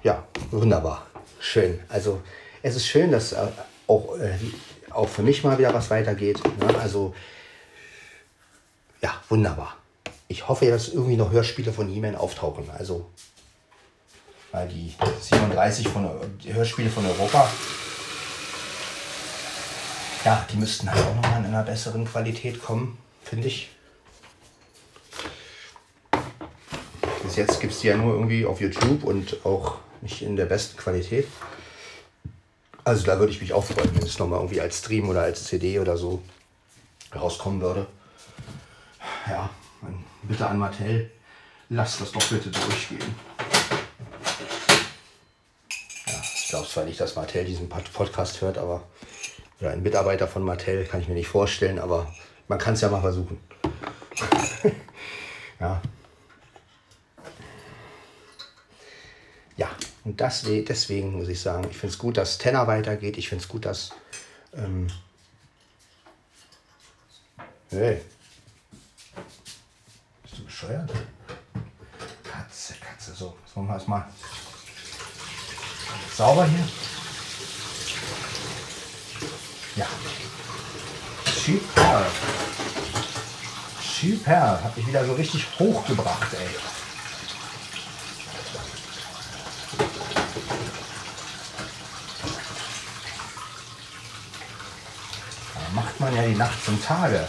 ja, 0.02 0.25
wunderbar. 0.50 1.06
Schön. 1.38 1.78
Also, 1.88 2.20
es 2.62 2.75
ist 2.75 2.86
schön, 2.88 3.12
dass 3.12 3.32
äh, 3.32 3.46
auch, 3.86 4.18
äh, 4.18 4.34
auch 4.90 5.08
für 5.08 5.22
mich 5.22 5.44
mal 5.44 5.56
wieder 5.56 5.72
was 5.72 5.88
weitergeht. 5.88 6.42
Ne? 6.58 6.76
Also, 6.80 7.14
ja, 9.00 9.14
wunderbar 9.28 9.76
ich 10.28 10.49
hoffe, 10.49 10.66
dass 10.66 10.88
irgendwie 10.88 11.16
noch 11.16 11.30
Hörspiele 11.30 11.73
von 11.73 11.88
He-Man 11.88 12.16
auftauchen. 12.16 12.68
Also, 12.71 13.11
Weil 14.52 14.68
die 14.68 14.95
37 15.21 15.88
von 15.88 16.09
die 16.42 16.52
Hörspiele 16.52 16.90
von 16.90 17.04
Europa, 17.06 17.49
ja, 20.25 20.45
die 20.50 20.56
müssten 20.56 20.90
halt 20.90 21.04
auch 21.04 21.14
nochmal 21.14 21.40
in 21.40 21.47
einer 21.47 21.62
besseren 21.62 22.04
Qualität 22.04 22.62
kommen, 22.62 22.99
finde 23.23 23.49
ich. 23.49 23.71
Bis 27.23 27.37
jetzt 27.37 27.61
gibt 27.61 27.73
es 27.73 27.80
die 27.80 27.88
ja 27.88 27.97
nur 27.97 28.14
irgendwie 28.14 28.47
auf 28.47 28.61
YouTube 28.61 29.04
und 29.04 29.45
auch 29.45 29.78
nicht 30.00 30.23
in 30.23 30.37
der 30.37 30.47
besten 30.47 30.76
Qualität. 30.76 31.28
Also 32.85 33.04
da 33.04 33.18
würde 33.18 33.33
ich 33.33 33.40
mich 33.40 33.52
auch 33.52 33.64
freuen, 33.64 33.95
wenn 33.95 34.04
es 34.04 34.18
nochmal 34.18 34.38
irgendwie 34.38 34.61
als 34.61 34.78
Stream 34.78 35.09
oder 35.09 35.23
als 35.23 35.45
CD 35.45 35.80
oder 35.80 35.97
so 35.97 36.23
rauskommen 37.14 37.61
würde. 37.61 37.87
Ja, 39.28 39.50
bitte 40.23 40.47
an 40.47 40.59
Mattel, 40.59 41.11
lasst 41.68 42.00
das 42.00 42.12
doch 42.12 42.28
bitte 42.28 42.50
durchgehen. 42.50 43.14
Ja, 46.06 46.23
ich 46.23 46.49
glaube 46.49 46.68
zwar 46.68 46.85
nicht, 46.85 47.00
dass 47.00 47.16
Mattel 47.16 47.45
diesen 47.45 47.68
Podcast 47.68 48.40
hört, 48.40 48.59
aber 48.59 48.85
oder 49.61 49.71
ein 49.71 49.83
Mitarbeiter 49.83 50.28
von 50.28 50.42
Mattel 50.42 50.85
kann 50.85 51.00
ich 51.00 51.09
mir 51.09 51.14
nicht 51.14 51.28
vorstellen, 51.28 51.78
aber 51.78 52.12
man 52.49 52.59
kann 52.59 52.75
es 52.75 52.83
ja 52.83 52.90
mal 52.90 53.00
versuchen. 53.00 53.40
ja. 55.61 55.80
Ja, 59.56 59.71
und 60.04 60.21
das, 60.21 60.42
deswegen 60.42 61.12
muss 61.12 61.28
ich 61.28 61.40
sagen, 61.40 61.66
ich 61.71 61.76
finde 61.78 61.95
es 61.95 61.99
gut, 61.99 62.18
dass 62.18 62.37
Tenor 62.37 62.66
weitergeht. 62.66 63.16
Ich 63.16 63.30
finde 63.30 63.42
es 63.42 63.49
gut, 63.49 63.64
dass. 63.64 63.90
Ähm, 64.54 64.88
hey. 67.71 68.02
Bist 70.23 70.38
du 70.38 70.45
bescheuert? 70.45 70.92
Katze, 72.23 72.75
Katze. 72.75 73.14
So, 73.14 73.35
jetzt 73.42 73.55
machen 73.66 73.68
wir 73.68 73.75
erstmal 73.75 74.04
sauber 76.16 76.46
hier. 76.46 76.68
Ja. 79.76 79.87
Super. 81.44 82.06
Super. 84.00 84.61
Hat 84.62 84.76
mich 84.76 84.87
wieder 84.87 85.04
so 85.04 85.14
richtig 85.14 85.46
hochgebracht, 85.58 86.35
ey. 86.35 86.49
macht 95.75 96.00
man 96.00 96.16
ja 96.16 96.23
die 96.23 96.35
Nacht 96.35 96.64
zum 96.64 96.82
Tage. 96.82 97.26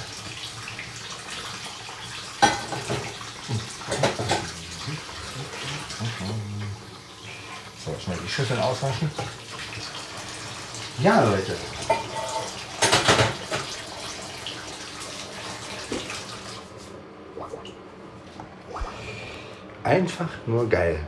So, 7.83 7.95
schnell 7.99 8.17
die 8.23 8.29
Schüsseln 8.29 8.59
auswaschen. 8.59 9.09
Ja, 11.01 11.23
Leute. 11.23 11.53
Einfach 19.83 20.29
nur 20.45 20.67
geil. 20.67 20.99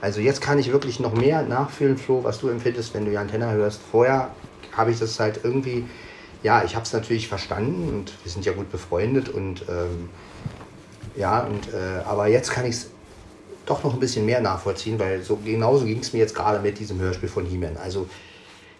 Also 0.00 0.20
jetzt 0.20 0.40
kann 0.40 0.58
ich 0.58 0.72
wirklich 0.72 0.98
noch 0.98 1.14
mehr 1.14 1.42
nachfühlen, 1.42 1.98
Flo, 1.98 2.24
was 2.24 2.38
du 2.40 2.48
empfindest, 2.48 2.94
wenn 2.94 3.04
du 3.04 3.10
die 3.10 3.18
Antenne 3.18 3.50
hörst. 3.52 3.80
Vorher 3.90 4.30
habe 4.72 4.90
ich 4.90 4.98
das 4.98 5.18
halt 5.20 5.40
irgendwie, 5.42 5.88
ja, 6.42 6.64
ich 6.64 6.74
habe 6.74 6.84
es 6.84 6.92
natürlich 6.92 7.28
verstanden 7.28 7.88
und 7.88 8.12
wir 8.22 8.32
sind 8.32 8.44
ja 8.44 8.52
gut 8.52 8.70
befreundet 8.70 9.28
und 9.28 9.62
ähm, 9.68 10.10
ja, 11.16 11.40
und, 11.40 11.72
äh, 11.72 12.02
aber 12.04 12.28
jetzt 12.28 12.50
kann 12.50 12.64
ich 12.66 12.76
es 12.76 12.90
doch 13.66 13.84
noch 13.84 13.94
ein 13.94 14.00
bisschen 14.00 14.24
mehr 14.24 14.40
nachvollziehen, 14.40 14.98
weil 14.98 15.22
so 15.22 15.36
genauso 15.36 15.84
ging 15.84 15.98
es 15.98 16.12
mir 16.12 16.20
jetzt 16.20 16.34
gerade 16.34 16.60
mit 16.60 16.78
diesem 16.78 16.98
Hörspiel 16.98 17.28
von 17.28 17.46
He-Man. 17.46 17.76
Also 17.76 18.08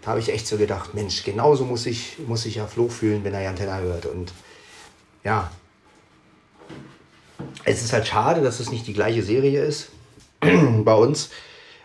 da 0.02 0.10
habe 0.10 0.20
ich 0.20 0.32
echt 0.32 0.46
so 0.46 0.56
gedacht, 0.56 0.94
Mensch, 0.94 1.24
genauso 1.24 1.64
muss 1.64 1.84
ich, 1.86 2.18
muss 2.26 2.46
ich 2.46 2.54
ja 2.54 2.66
Flo 2.66 2.88
fühlen, 2.88 3.24
wenn 3.24 3.34
er 3.34 3.42
Jantenna 3.42 3.78
hört. 3.80 4.06
Und 4.06 4.32
ja, 5.24 5.50
es 7.64 7.82
ist 7.82 7.92
halt 7.92 8.06
schade, 8.06 8.40
dass 8.40 8.60
es 8.60 8.70
nicht 8.70 8.86
die 8.86 8.92
gleiche 8.92 9.22
Serie 9.22 9.64
ist 9.64 9.90
bei 10.40 10.94
uns. 10.94 11.30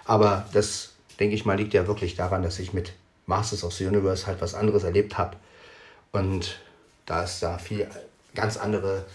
Aber 0.06 0.48
das, 0.54 0.94
denke 1.20 1.36
ich 1.36 1.46
mal, 1.46 1.58
liegt 1.58 1.74
ja 1.74 1.88
wirklich 1.88 2.16
daran, 2.16 2.44
dass 2.44 2.60
ich 2.60 2.74
mit 2.74 2.94
Masters 3.26 3.64
of 3.64 3.74
the 3.74 3.88
Universe 3.88 4.28
halt 4.28 4.42
was 4.42 4.54
anderes 4.54 4.84
erlebt 4.84 5.18
habe. 5.18 5.38
Und 6.12 6.60
da 7.06 7.24
es 7.24 7.40
da 7.40 7.58
viel 7.58 7.88
ganz 8.36 8.58
andere 8.58 9.06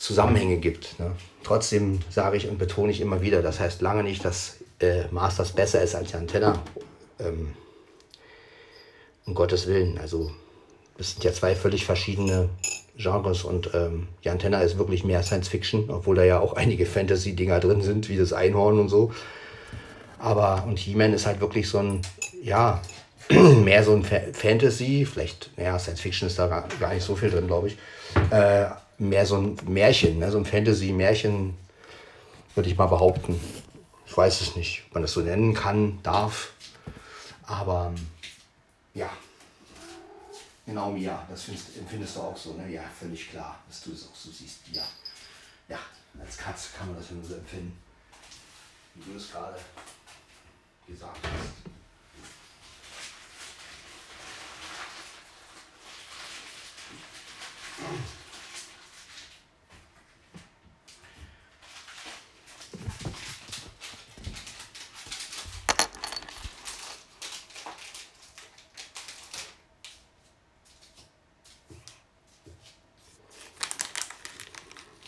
Zusammenhänge 0.00 0.56
gibt. 0.56 0.98
Ne? 0.98 1.12
Trotzdem 1.44 2.00
sage 2.08 2.38
ich 2.38 2.48
und 2.48 2.58
betone 2.58 2.90
ich 2.90 3.02
immer 3.02 3.20
wieder, 3.20 3.42
das 3.42 3.60
heißt 3.60 3.82
lange 3.82 4.02
nicht, 4.02 4.24
dass 4.24 4.56
äh, 4.80 5.04
Masters 5.10 5.52
besser 5.52 5.82
ist 5.82 5.94
als 5.94 6.10
die 6.10 6.16
Antenna. 6.16 6.58
Ähm, 7.18 7.52
um 9.26 9.34
Gottes 9.34 9.66
Willen. 9.66 9.98
Also 9.98 10.30
das 10.96 11.12
sind 11.12 11.22
ja 11.22 11.32
zwei 11.32 11.54
völlig 11.54 11.84
verschiedene 11.84 12.48
Genres 12.96 13.44
und 13.44 13.70
ähm, 13.74 14.08
die 14.24 14.30
Antenna 14.30 14.62
ist 14.62 14.78
wirklich 14.78 15.04
mehr 15.04 15.22
Science 15.22 15.48
Fiction, 15.48 15.90
obwohl 15.90 16.16
da 16.16 16.24
ja 16.24 16.40
auch 16.40 16.54
einige 16.54 16.86
Fantasy-Dinger 16.86 17.60
drin 17.60 17.82
sind, 17.82 18.08
wie 18.08 18.16
das 18.16 18.32
Einhorn 18.32 18.78
und 18.80 18.88
so. 18.88 19.12
Aber 20.18 20.64
und 20.66 20.78
He-Man 20.78 21.12
ist 21.12 21.26
halt 21.26 21.40
wirklich 21.42 21.68
so 21.68 21.78
ein, 21.78 22.00
ja, 22.42 22.80
mehr 23.64 23.84
so 23.84 23.94
ein 23.94 24.04
Fantasy, 24.04 25.06
vielleicht, 25.06 25.56
naja, 25.56 25.78
Science 25.78 26.00
Fiction 26.00 26.26
ist 26.26 26.38
da 26.38 26.48
gar, 26.48 26.68
gar 26.80 26.92
nicht 26.92 27.04
so 27.04 27.14
viel 27.14 27.30
drin, 27.30 27.46
glaube 27.46 27.68
ich. 27.68 27.78
Äh, 28.30 28.70
mehr 28.98 29.24
so 29.24 29.36
ein 29.36 29.56
Märchen, 29.66 30.18
ne? 30.18 30.30
so 30.30 30.38
ein 30.38 30.44
Fantasy-Märchen, 30.44 31.56
würde 32.54 32.68
ich 32.68 32.76
mal 32.76 32.86
behaupten. 32.86 33.40
Ich 34.04 34.16
weiß 34.16 34.40
es 34.40 34.56
nicht, 34.56 34.82
ob 34.88 34.94
man 34.94 35.02
das 35.02 35.12
so 35.12 35.20
nennen 35.20 35.54
kann, 35.54 36.00
darf. 36.02 36.52
Aber 37.44 37.94
ja, 38.94 39.10
genau, 40.66 40.90
Mia, 40.90 41.24
das 41.30 41.42
findest, 41.42 41.76
empfindest 41.78 42.16
du 42.16 42.20
auch 42.20 42.36
so, 42.36 42.54
ne? 42.54 42.68
Ja, 42.68 42.82
völlig 42.98 43.30
klar, 43.30 43.60
dass 43.68 43.82
du 43.82 43.92
es 43.92 44.08
auch 44.08 44.16
so 44.16 44.30
siehst. 44.30 44.58
Ja, 44.72 44.82
ja, 45.68 45.78
als 46.20 46.36
Katze 46.36 46.70
kann 46.76 46.88
man 46.88 46.96
das 46.96 47.10
ja 47.10 47.16
nur 47.16 47.24
so 47.24 47.34
empfinden, 47.34 47.78
wie 48.96 49.12
du 49.12 49.16
es 49.16 49.30
gerade 49.30 49.58
gesagt 50.88 51.18
hast. 51.22 51.79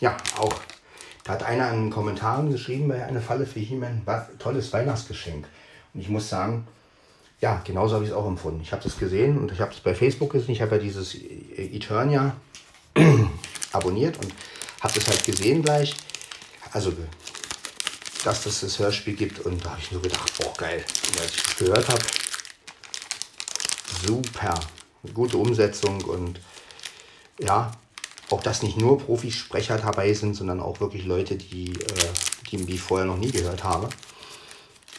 Ja, 0.03 0.17
auch. 0.37 0.53
Da 1.23 1.31
hat 1.31 1.43
einer 1.43 1.71
in 1.71 1.83
den 1.83 1.89
Kommentaren 1.89 2.51
geschrieben 2.51 2.89
bei 2.89 3.05
eine 3.05 3.21
Falle 3.21 3.45
für 3.45 3.61
He-Man, 3.61 4.01
tolles 4.37 4.73
Weihnachtsgeschenk. 4.73 5.47
Und 5.93 6.01
ich 6.01 6.09
muss 6.09 6.27
sagen, 6.27 6.67
ja, 7.39 7.61
genauso 7.63 7.95
habe 7.95 8.03
ich 8.03 8.11
es 8.11 8.15
auch 8.15 8.27
empfunden. 8.27 8.59
Ich 8.61 8.73
habe 8.73 8.83
das 8.83 8.99
gesehen 8.99 9.37
und 9.37 9.53
ich 9.53 9.61
habe 9.61 9.71
es 9.71 9.79
bei 9.79 9.95
Facebook 9.95 10.33
gesehen. 10.33 10.51
Ich 10.51 10.61
habe 10.61 10.75
ja 10.75 10.81
dieses 10.81 11.15
Eternia 11.15 12.35
abonniert 13.71 14.17
und 14.17 14.33
habe 14.81 14.93
das 14.93 15.07
halt 15.07 15.23
gesehen 15.23 15.63
gleich. 15.63 15.95
Also, 16.71 16.93
dass 18.23 18.45
es 18.45 18.61
das 18.61 18.79
Hörspiel 18.79 19.15
gibt 19.15 19.39
und 19.39 19.63
da 19.63 19.71
habe 19.71 19.81
ich 19.81 19.91
nur 19.91 20.01
gedacht, 20.01 20.31
boah, 20.37 20.53
geil. 20.57 20.83
Und 21.09 21.21
als 21.21 21.35
ich 21.35 21.43
das 21.43 21.55
gehört 21.57 21.87
habe, 21.89 22.03
super. 24.05 24.59
Gute 25.13 25.37
Umsetzung 25.37 26.01
und 26.05 26.39
ja, 27.39 27.71
auch 28.29 28.41
dass 28.41 28.63
nicht 28.63 28.77
nur 28.77 28.97
Profisprecher 28.97 29.77
dabei 29.77 30.13
sind, 30.13 30.35
sondern 30.35 30.59
auch 30.59 30.79
wirklich 30.79 31.05
Leute, 31.05 31.35
die, 31.35 31.73
äh, 31.73 32.49
die, 32.49 32.73
ich 32.73 32.81
vorher 32.81 33.05
noch 33.05 33.17
nie 33.17 33.31
gehört 33.31 33.63
habe. 33.63 33.89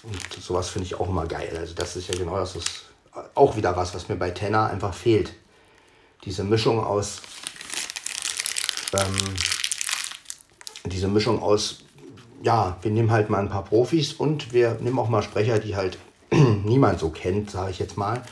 Und 0.02 0.42
sowas 0.42 0.68
finde 0.68 0.86
ich 0.86 0.94
auch 0.96 1.08
immer 1.08 1.26
geil. 1.26 1.56
Also 1.58 1.74
das 1.74 1.96
ist 1.96 2.08
ja 2.08 2.16
genau 2.16 2.36
das, 2.36 2.56
ist 2.56 2.84
auch 3.34 3.56
wieder 3.56 3.76
was, 3.76 3.94
was 3.94 4.08
mir 4.08 4.16
bei 4.16 4.30
Tenor 4.30 4.66
einfach 4.66 4.94
fehlt. 4.94 5.32
Diese 6.24 6.44
Mischung 6.44 6.82
aus 6.82 7.22
ähm, 8.94 9.34
diese 10.86 11.08
Mischung 11.08 11.42
aus, 11.42 11.80
ja, 12.42 12.76
wir 12.82 12.90
nehmen 12.90 13.10
halt 13.10 13.30
mal 13.30 13.38
ein 13.38 13.48
paar 13.48 13.64
Profis 13.64 14.12
und 14.12 14.52
wir 14.52 14.78
nehmen 14.80 14.98
auch 14.98 15.08
mal 15.08 15.22
Sprecher, 15.22 15.58
die 15.58 15.76
halt 15.76 15.98
niemand 16.30 17.00
so 17.00 17.10
kennt, 17.10 17.50
sage 17.50 17.70
ich 17.70 17.78
jetzt 17.78 17.96
mal. 17.96 18.22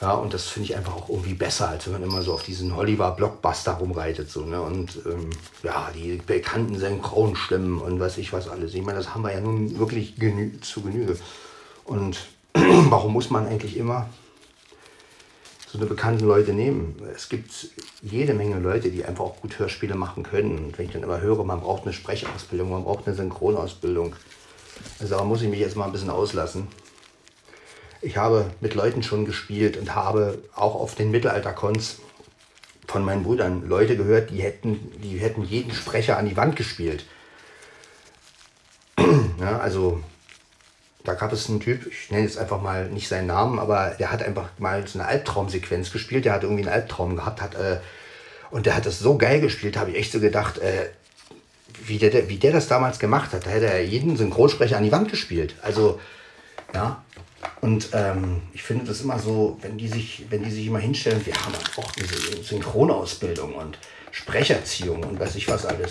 Ja, 0.00 0.14
und 0.14 0.32
das 0.32 0.46
finde 0.46 0.70
ich 0.70 0.76
einfach 0.76 0.96
auch 0.96 1.10
irgendwie 1.10 1.34
besser, 1.34 1.68
als 1.68 1.84
wenn 1.84 1.92
man 1.92 2.04
immer 2.04 2.22
so 2.22 2.32
auf 2.32 2.42
diesen 2.42 2.74
Hollywood-Blockbuster 2.74 3.72
rumreitet. 3.72 4.30
So, 4.30 4.46
ne? 4.46 4.62
Und 4.62 4.98
ähm, 5.04 5.28
ja, 5.62 5.90
die 5.94 6.22
bekannten 6.26 6.78
Synchronstimmen 6.78 7.78
und 7.78 8.00
was 8.00 8.16
ich 8.16 8.32
was 8.32 8.48
alles. 8.48 8.72
Ich 8.72 8.82
meine, 8.82 8.96
das 8.96 9.14
haben 9.14 9.22
wir 9.22 9.32
ja 9.32 9.40
nun 9.40 9.78
wirklich 9.78 10.16
genü 10.16 10.58
zu 10.62 10.80
Genüge. 10.80 11.18
Und 11.84 12.18
warum 12.54 13.12
muss 13.12 13.28
man 13.28 13.46
eigentlich 13.46 13.76
immer 13.76 14.08
so 15.70 15.78
eine 15.78 15.86
bekannten 15.86 16.26
Leute 16.26 16.52
nehmen. 16.52 16.96
Es 17.14 17.28
gibt 17.28 17.68
jede 18.02 18.34
Menge 18.34 18.58
Leute, 18.58 18.90
die 18.90 19.04
einfach 19.04 19.24
auch 19.24 19.40
gut 19.40 19.58
Hörspiele 19.58 19.94
machen 19.94 20.24
können. 20.24 20.58
Und 20.58 20.78
wenn 20.78 20.86
ich 20.86 20.92
dann 20.92 21.04
immer 21.04 21.20
höre, 21.20 21.44
man 21.44 21.60
braucht 21.60 21.84
eine 21.84 21.92
Sprechausbildung, 21.92 22.70
man 22.70 22.82
braucht 22.82 23.06
eine 23.06 23.14
Synchronausbildung. 23.14 24.16
Also 24.98 25.16
da 25.16 25.22
muss 25.22 25.42
ich 25.42 25.48
mich 25.48 25.60
jetzt 25.60 25.76
mal 25.76 25.84
ein 25.84 25.92
bisschen 25.92 26.10
auslassen. 26.10 26.66
Ich 28.02 28.16
habe 28.16 28.46
mit 28.60 28.74
Leuten 28.74 29.04
schon 29.04 29.26
gespielt 29.26 29.76
und 29.76 29.94
habe 29.94 30.42
auch 30.56 30.74
auf 30.74 30.96
den 30.96 31.12
Mittelalter-Cons 31.12 31.98
von 32.88 33.04
meinen 33.04 33.22
Brüdern 33.22 33.68
Leute 33.68 33.96
gehört, 33.96 34.30
die 34.30 34.42
hätten, 34.42 34.90
die 35.00 35.18
hätten 35.18 35.44
jeden 35.44 35.72
Sprecher 35.72 36.18
an 36.18 36.28
die 36.28 36.36
Wand 36.36 36.56
gespielt. 36.56 37.04
Ja, 39.40 39.58
also 39.58 40.02
da 41.04 41.14
gab 41.14 41.32
es 41.32 41.48
einen 41.48 41.60
Typ, 41.60 41.86
ich 41.86 42.10
nenne 42.10 42.24
jetzt 42.24 42.38
einfach 42.38 42.60
mal 42.60 42.88
nicht 42.88 43.08
seinen 43.08 43.26
Namen, 43.26 43.58
aber 43.58 43.94
der 43.98 44.12
hat 44.12 44.22
einfach 44.22 44.50
mal 44.58 44.86
so 44.86 44.98
eine 44.98 45.08
Albtraumsequenz 45.08 45.92
gespielt. 45.92 46.24
Der 46.24 46.32
hat 46.34 46.42
irgendwie 46.42 46.62
einen 46.62 46.72
Albtraum 46.72 47.16
gehabt, 47.16 47.40
hat 47.40 47.54
äh, 47.54 47.78
und 48.50 48.66
der 48.66 48.76
hat 48.76 48.86
das 48.86 48.98
so 48.98 49.16
geil 49.16 49.40
gespielt, 49.40 49.76
habe 49.76 49.90
ich 49.92 49.96
echt 49.96 50.12
so 50.12 50.20
gedacht, 50.20 50.58
äh, 50.58 50.90
wie, 51.84 51.98
der, 51.98 52.28
wie 52.28 52.36
der 52.36 52.52
das 52.52 52.68
damals 52.68 52.98
gemacht 52.98 53.32
hat. 53.32 53.46
Da 53.46 53.50
hätte 53.50 53.66
er 53.66 53.84
jeden 53.84 54.16
Synchronsprecher 54.16 54.76
an 54.76 54.84
die 54.84 54.92
Wand 54.92 55.10
gespielt. 55.10 55.54
Also, 55.62 56.00
ja. 56.74 57.02
Und 57.62 57.90
ähm, 57.94 58.42
ich 58.52 58.62
finde 58.62 58.84
das 58.86 59.00
immer 59.00 59.18
so, 59.18 59.58
wenn 59.62 59.78
die 59.78 59.88
sich, 59.88 60.26
wenn 60.28 60.42
die 60.42 60.50
sich 60.50 60.66
immer 60.66 60.78
hinstellen, 60.78 61.24
wir 61.24 61.34
haben 61.34 61.54
auch 61.76 61.92
diese 61.92 62.42
Synchronausbildung 62.42 63.54
und 63.54 63.78
Sprecherziehung 64.10 65.02
und 65.04 65.18
weiß 65.18 65.36
ich 65.36 65.48
was 65.48 65.64
alles. 65.64 65.90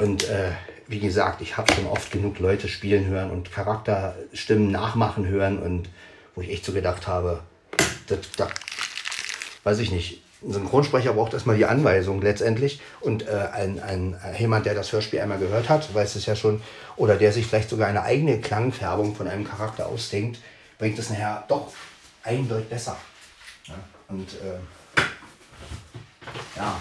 Und 0.00 0.28
äh, 0.28 0.50
wie 0.86 1.00
gesagt, 1.00 1.40
ich 1.40 1.56
habe 1.56 1.72
schon 1.72 1.86
oft 1.86 2.10
genug 2.10 2.38
Leute 2.38 2.68
spielen 2.68 3.06
hören 3.06 3.30
und 3.30 3.50
Charakterstimmen 3.50 4.70
nachmachen 4.70 5.26
hören 5.26 5.58
und 5.58 5.88
wo 6.34 6.42
ich 6.42 6.50
echt 6.50 6.64
so 6.64 6.72
gedacht 6.72 7.06
habe, 7.06 7.40
das, 8.06 8.18
das 8.36 8.48
weiß 9.62 9.78
ich 9.78 9.90
nicht. 9.90 10.22
Ein 10.42 10.52
Synchronsprecher 10.52 11.14
braucht 11.14 11.32
erstmal 11.32 11.56
die 11.56 11.64
Anweisung 11.64 12.20
letztendlich 12.20 12.80
und 13.00 13.26
äh, 13.26 13.48
ein, 13.52 13.82
ein, 13.82 14.16
jemand, 14.38 14.66
der 14.66 14.74
das 14.74 14.92
Hörspiel 14.92 15.20
einmal 15.20 15.38
gehört 15.38 15.70
hat, 15.70 15.94
weiß 15.94 16.16
es 16.16 16.26
ja 16.26 16.36
schon, 16.36 16.60
oder 16.96 17.16
der 17.16 17.32
sich 17.32 17.46
vielleicht 17.46 17.70
sogar 17.70 17.88
eine 17.88 18.02
eigene 18.02 18.40
Klangfärbung 18.40 19.14
von 19.14 19.26
einem 19.26 19.44
Charakter 19.44 19.86
ausdenkt, 19.86 20.38
bringt 20.78 20.98
es 20.98 21.08
nachher 21.08 21.44
doch 21.48 21.72
eindeutig 22.22 22.68
besser. 22.68 22.98
Ja? 23.66 23.74
Und 24.08 24.28
äh, 24.34 25.00
ja, 26.56 26.78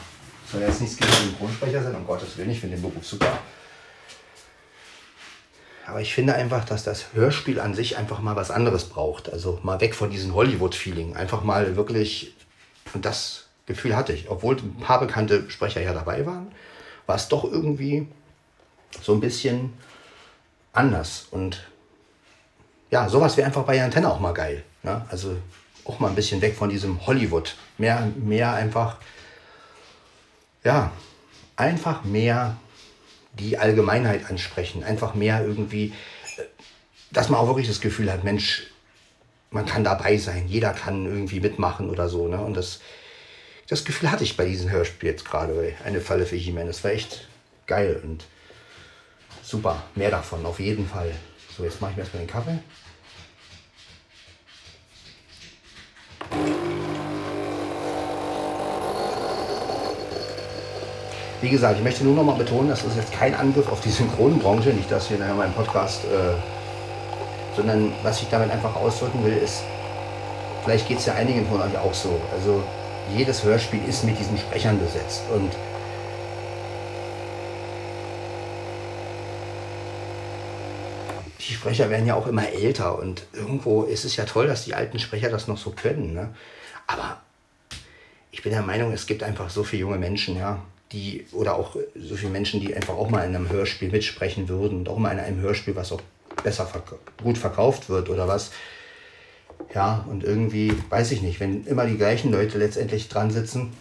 soll 0.52 0.62
jetzt 0.62 0.82
nichts 0.82 0.98
gegen 0.98 1.12
Synchronsprecher 1.12 1.84
sein, 1.84 1.96
um 1.96 2.06
Gottes 2.06 2.38
Willen, 2.38 2.50
ich 2.50 2.60
finde 2.60 2.76
den 2.76 2.82
Beruf 2.82 3.06
super. 3.06 3.40
Aber 5.86 6.02
ich 6.02 6.14
finde 6.14 6.36
einfach, 6.36 6.64
dass 6.66 6.84
das 6.84 7.14
Hörspiel 7.14 7.60
an 7.60 7.74
sich 7.74 7.98
einfach 7.98 8.20
mal 8.20 8.36
was 8.36 8.52
anderes 8.52 8.86
braucht. 8.86 9.32
Also 9.32 9.60
mal 9.64 9.82
weg 9.82 9.96
von 9.96 10.10
diesem 10.10 10.34
Hollywood-Feeling. 10.34 11.16
Einfach 11.16 11.44
mal 11.44 11.76
wirklich, 11.76 12.34
und 12.94 13.06
das 13.06 13.48
Gefühl 13.66 13.96
hatte 13.96 14.14
ich, 14.14 14.30
obwohl 14.30 14.58
ein 14.58 14.78
paar 14.78 15.00
bekannte 15.00 15.50
Sprecher 15.50 15.82
ja 15.82 15.94
dabei 15.94 16.26
waren, 16.26 16.52
war 17.06 17.16
es 17.16 17.28
doch 17.28 17.44
irgendwie 17.44 18.08
so 19.02 19.14
ein 19.14 19.20
bisschen 19.20 19.74
anders. 20.72 21.28
Und 21.32 21.64
ja, 22.90 23.10
sowas 23.10 23.36
wäre 23.36 23.48
einfach 23.48 23.64
bei 23.64 23.76
der 23.76 23.86
Antenne 23.86 24.10
auch 24.10 24.20
mal 24.20 24.34
geil. 24.34 24.64
Ne? 24.84 25.06
Also 25.10 25.36
auch 25.86 26.00
mal 26.00 26.10
ein 26.10 26.16
bisschen 26.16 26.42
weg 26.42 26.56
von 26.56 26.70
diesem 26.70 27.06
Hollywood. 27.06 27.56
Mehr, 27.78 28.10
mehr 28.16 28.54
einfach, 28.54 28.98
ja, 30.64 30.92
einfach 31.58 32.04
mehr 32.06 32.56
die 33.34 33.58
Allgemeinheit 33.58 34.30
ansprechen. 34.30 34.84
Einfach 34.84 35.16
mehr 35.16 35.44
irgendwie, 35.46 35.94
äh, 36.38 36.44
dass 37.12 37.30
man 37.30 37.40
auch 37.40 37.48
wirklich 37.48 37.68
das 37.68 37.82
Gefühl 37.82 38.12
hat, 38.12 38.24
Mensch, 38.24 38.68
man 39.52 39.66
kann 39.66 39.84
dabei 39.84 40.18
sein, 40.18 40.48
jeder 40.48 40.74
kann 40.74 41.06
irgendwie 41.06 41.40
mitmachen 41.40 41.90
oder 41.90 42.10
so. 42.10 42.28
Ne? 42.28 42.40
Und 42.40 42.56
das, 42.56 42.82
das 43.68 43.86
Gefühl 43.86 44.12
hatte 44.12 44.24
ich 44.24 44.36
bei 44.36 44.46
diesem 44.46 44.70
Hörspiel 44.70 45.10
jetzt 45.10 45.26
gerade, 45.26 45.74
eine 45.86 46.02
Falle 46.02 46.26
für 46.26 46.36
He-Man. 46.36 46.68
Das 46.68 46.84
war 46.84 46.92
echt 46.92 47.28
geil 47.68 48.02
und 48.04 48.26
super. 49.44 49.84
Mehr 49.96 50.12
davon, 50.12 50.46
auf 50.46 50.60
jeden 50.60 50.88
Fall. 50.88 51.12
So, 51.56 51.64
jetzt 51.64 51.82
mache 51.82 51.92
ich 51.92 51.98
mir 51.98 52.04
erstmal 52.04 52.24
den 52.24 52.30
Kaffee. 52.30 52.60
Wie 61.44 61.50
gesagt, 61.50 61.78
ich 61.78 61.84
möchte 61.84 62.06
nur 62.06 62.16
noch 62.16 62.24
mal 62.24 62.38
betonen, 62.38 62.70
das 62.70 62.86
ist 62.86 62.96
jetzt 62.96 63.12
kein 63.12 63.36
Angriff 63.36 63.70
auf 63.70 63.82
die 63.82 63.90
Synchronbranche, 63.90 64.70
nicht 64.70 64.90
dass 64.90 65.10
hier 65.10 65.18
nachher 65.18 65.34
mein 65.34 65.52
Podcast, 65.52 66.06
äh, 66.06 66.36
sondern 67.54 67.92
was 68.02 68.22
ich 68.22 68.30
damit 68.30 68.50
einfach 68.50 68.74
ausdrücken 68.78 69.26
will, 69.26 69.36
ist, 69.36 69.62
vielleicht 70.64 70.88
geht 70.88 71.00
es 71.00 71.06
ja 71.06 71.16
einigen 71.16 71.46
von 71.46 71.62
euch 71.62 71.78
auch 71.78 71.94
so. 71.94 72.18
Also 72.34 72.64
jedes 73.14 73.44
Hörspiel 73.44 73.82
ist 73.86 74.06
mit 74.06 74.18
diesen 74.18 74.38
Sprechern 74.38 74.80
besetzt 74.80 75.24
und 75.36 75.52
die 81.42 81.54
Sprecher 81.54 81.90
werden 81.90 82.08
ja 82.08 82.16
auch 82.16 82.28
immer 82.28 82.48
älter 82.48 82.98
und 82.98 83.24
irgendwo 83.34 83.84
ist 83.84 84.06
es 84.06 84.16
ja 84.16 84.24
toll, 84.24 84.48
dass 84.48 84.64
die 84.64 84.76
alten 84.76 84.98
Sprecher 84.98 85.30
das 85.30 85.50
noch 85.50 85.58
so 85.58 85.72
können. 85.72 86.14
Ne? 86.14 86.34
Aber 86.88 87.18
ich 88.32 88.44
bin 88.44 88.54
der 88.54 88.62
Meinung, 88.62 88.94
es 88.94 89.08
gibt 89.08 89.24
einfach 89.24 89.50
so 89.50 89.66
viele 89.66 89.82
junge 89.82 89.98
Menschen, 89.98 90.38
ja, 90.38 90.62
die, 90.94 91.26
oder 91.32 91.56
auch 91.56 91.76
so 91.96 92.16
viele 92.16 92.32
Menschen, 92.32 92.62
die 92.62 92.76
einfach 92.76 92.94
auch 92.94 93.10
mal 93.10 93.26
in 93.26 93.36
einem 93.36 93.50
Hörspiel 93.50 93.92
mitsprechen 93.92 94.48
würden 94.48 94.80
und 94.80 94.90
auch 94.90 95.00
mal 95.00 95.12
in 95.12 95.20
einem 95.20 95.42
Hörspiel, 95.42 95.76
was 95.76 95.92
auch 95.92 96.02
besser 96.44 96.68
verk 96.68 96.96
gut 97.22 97.38
verkauft 97.38 97.90
wird 97.90 98.10
oder 98.10 98.28
was. 98.28 98.52
Ja, 99.74 100.06
und 100.10 100.24
irgendwie, 100.24 100.74
weiß 100.90 101.12
ich 101.12 101.22
nicht, 101.22 101.40
wenn 101.40 101.66
immer 101.66 101.86
die 101.86 101.98
gleichen 101.98 102.32
Leute 102.32 102.58
letztendlich 102.60 103.10
dran 103.10 103.32
sitzen, 103.32 103.76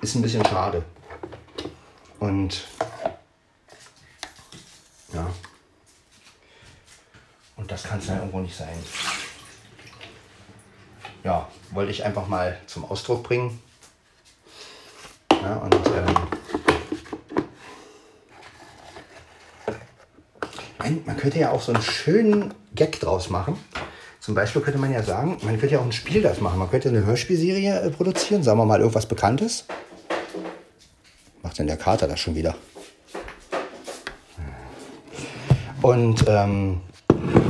ist 0.00 0.16
ein 0.16 0.22
bisschen 0.22 0.44
schade. 0.44 0.84
Und 2.18 2.64
ja, 5.12 5.30
und 7.56 7.70
das 7.70 7.84
kann 7.84 8.00
es 8.00 8.08
ja 8.08 8.16
irgendwo 8.16 8.40
nicht 8.40 8.56
sein 8.56 8.76
ja, 11.26 11.48
wollte 11.72 11.90
ich 11.90 12.04
einfach 12.04 12.28
mal 12.28 12.56
zum 12.66 12.84
Ausdruck 12.84 13.24
bringen. 13.24 13.60
Ja, 15.32 15.56
und 15.56 15.74
ähm, 15.74 16.14
man 21.04 21.16
könnte 21.16 21.40
ja 21.40 21.50
auch 21.50 21.60
so 21.60 21.72
einen 21.72 21.82
schönen 21.82 22.54
Gag 22.76 23.00
draus 23.00 23.28
machen. 23.28 23.58
Zum 24.20 24.36
Beispiel 24.36 24.62
könnte 24.62 24.78
man 24.78 24.92
ja 24.92 25.02
sagen, 25.02 25.38
man 25.42 25.58
könnte 25.58 25.74
ja 25.74 25.80
auch 25.80 25.84
ein 25.84 25.90
Spiel 25.90 26.22
das 26.22 26.40
machen. 26.40 26.60
Man 26.60 26.70
könnte 26.70 26.90
eine 26.90 27.04
Hörspielserie 27.04 27.80
äh, 27.80 27.90
produzieren, 27.90 28.44
sagen 28.44 28.60
wir 28.60 28.64
mal 28.64 28.78
irgendwas 28.78 29.06
Bekanntes. 29.06 29.64
Macht 31.42 31.58
denn 31.58 31.66
der 31.66 31.76
Kater 31.76 32.06
das 32.06 32.20
schon 32.20 32.36
wieder? 32.36 32.54
Und 35.82 36.24
ähm, 36.28 36.82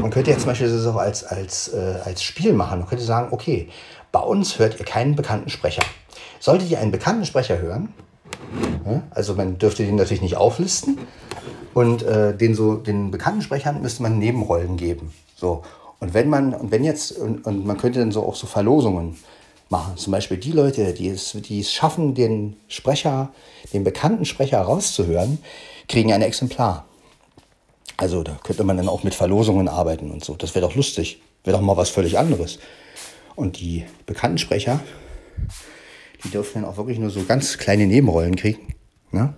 man 0.07 0.13
könnte 0.13 0.31
jetzt 0.31 0.43
zum 0.43 0.51
Beispiel 0.51 0.71
das 0.71 0.87
auch 0.87 0.95
als, 0.95 1.25
als, 1.25 1.67
äh, 1.75 1.97
als 2.05 2.23
Spiel 2.23 2.53
machen. 2.53 2.79
Man 2.79 2.89
könnte 2.89 3.05
sagen, 3.05 3.33
okay, 3.33 3.69
bei 4.13 4.21
uns 4.21 4.57
hört 4.57 4.79
ihr 4.79 4.87
keinen 4.87 5.17
bekannten 5.17 5.51
Sprecher. 5.51 5.83
Solltet 6.39 6.71
ihr 6.71 6.79
einen 6.79 6.93
bekannten 6.93 7.27
Sprecher 7.27 7.59
hören, 7.59 7.93
ja, 8.87 9.03
also 9.11 9.35
man 9.35 9.59
dürfte 9.59 9.85
den 9.85 9.97
natürlich 9.97 10.23
nicht 10.23 10.37
auflisten, 10.37 10.97
und 11.75 12.05
äh, 12.05 12.37
den, 12.37 12.55
so, 12.55 12.77
den 12.77 13.11
bekannten 13.11 13.43
Sprechern 13.43 13.83
müsste 13.83 14.05
man 14.05 14.17
Nebenrollen 14.21 14.77
geben. 14.77 15.13
So. 15.35 15.63
Und 15.99 16.15
wenn 16.15 16.31
man, 16.31 16.55
und 16.55 16.71
wenn 16.71 16.85
jetzt, 16.85 17.19
und, 17.19 17.45
und 17.45 17.67
man 17.67 17.77
könnte 17.77 17.99
dann 17.99 18.13
so 18.13 18.25
auch 18.25 18.37
so 18.37 18.47
Verlosungen 18.47 19.17
machen. 19.69 19.97
Zum 19.97 20.13
Beispiel 20.13 20.37
die 20.37 20.53
Leute, 20.53 20.95
die 20.95 21.09
es, 21.09 21.33
die 21.33 21.61
es 21.61 21.73
schaffen, 21.73 22.15
den 22.15 22.57
Sprecher, 22.69 23.31
den 23.73 23.83
bekannten 23.83 24.25
Sprecher 24.25 24.61
rauszuhören, 24.61 25.39
kriegen 25.89 26.13
ein 26.13 26.23
Exemplar. 26.23 26.86
Also 27.97 28.23
da 28.23 28.39
könnte 28.43 28.65
man 28.65 28.77
dann 28.77 28.89
auch 28.89 29.05
mit 29.05 29.15
Verlosungen 29.15 29.69
arbeiten 29.69 30.11
und 30.11 30.25
so. 30.25 30.35
Das 30.35 30.55
wäre 30.55 30.67
doch 30.67 30.75
lustig. 30.75 31.21
Wäre 31.45 31.57
doch 31.57 31.63
mal 31.63 31.77
was 31.77 31.89
völlig 31.89 32.19
anderes. 32.19 32.59
Und 33.35 33.61
die 33.61 33.85
bekannten 34.05 34.39
Sprecher, 34.39 34.81
die 36.25 36.31
dürfen 36.31 36.63
dann 36.63 36.71
auch 36.71 36.77
wirklich 36.77 36.99
nur 36.99 37.11
so 37.11 37.25
ganz 37.25 37.59
kleine 37.59 37.87
Nebenrollen 37.87 38.37
kriegen. 38.37 38.75
Ne? 39.13 39.35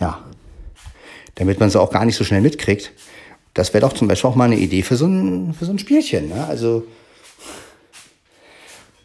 Ja. 0.00 0.24
Damit 1.34 1.60
man 1.60 1.70
sie 1.70 1.80
auch 1.80 1.90
gar 1.90 2.04
nicht 2.04 2.16
so 2.16 2.24
schnell 2.24 2.40
mitkriegt. 2.40 2.92
Das 3.54 3.74
wäre 3.74 3.86
doch 3.86 3.92
zum 3.92 4.08
Beispiel 4.08 4.30
auch 4.30 4.34
mal 4.36 4.44
eine 4.44 4.58
Idee 4.58 4.82
für 4.82 4.96
so 4.96 5.06
ein, 5.06 5.54
für 5.54 5.64
so 5.64 5.72
ein 5.72 5.78
Spielchen. 5.78 6.28
Ne? 6.28 6.46
Also 6.46 6.84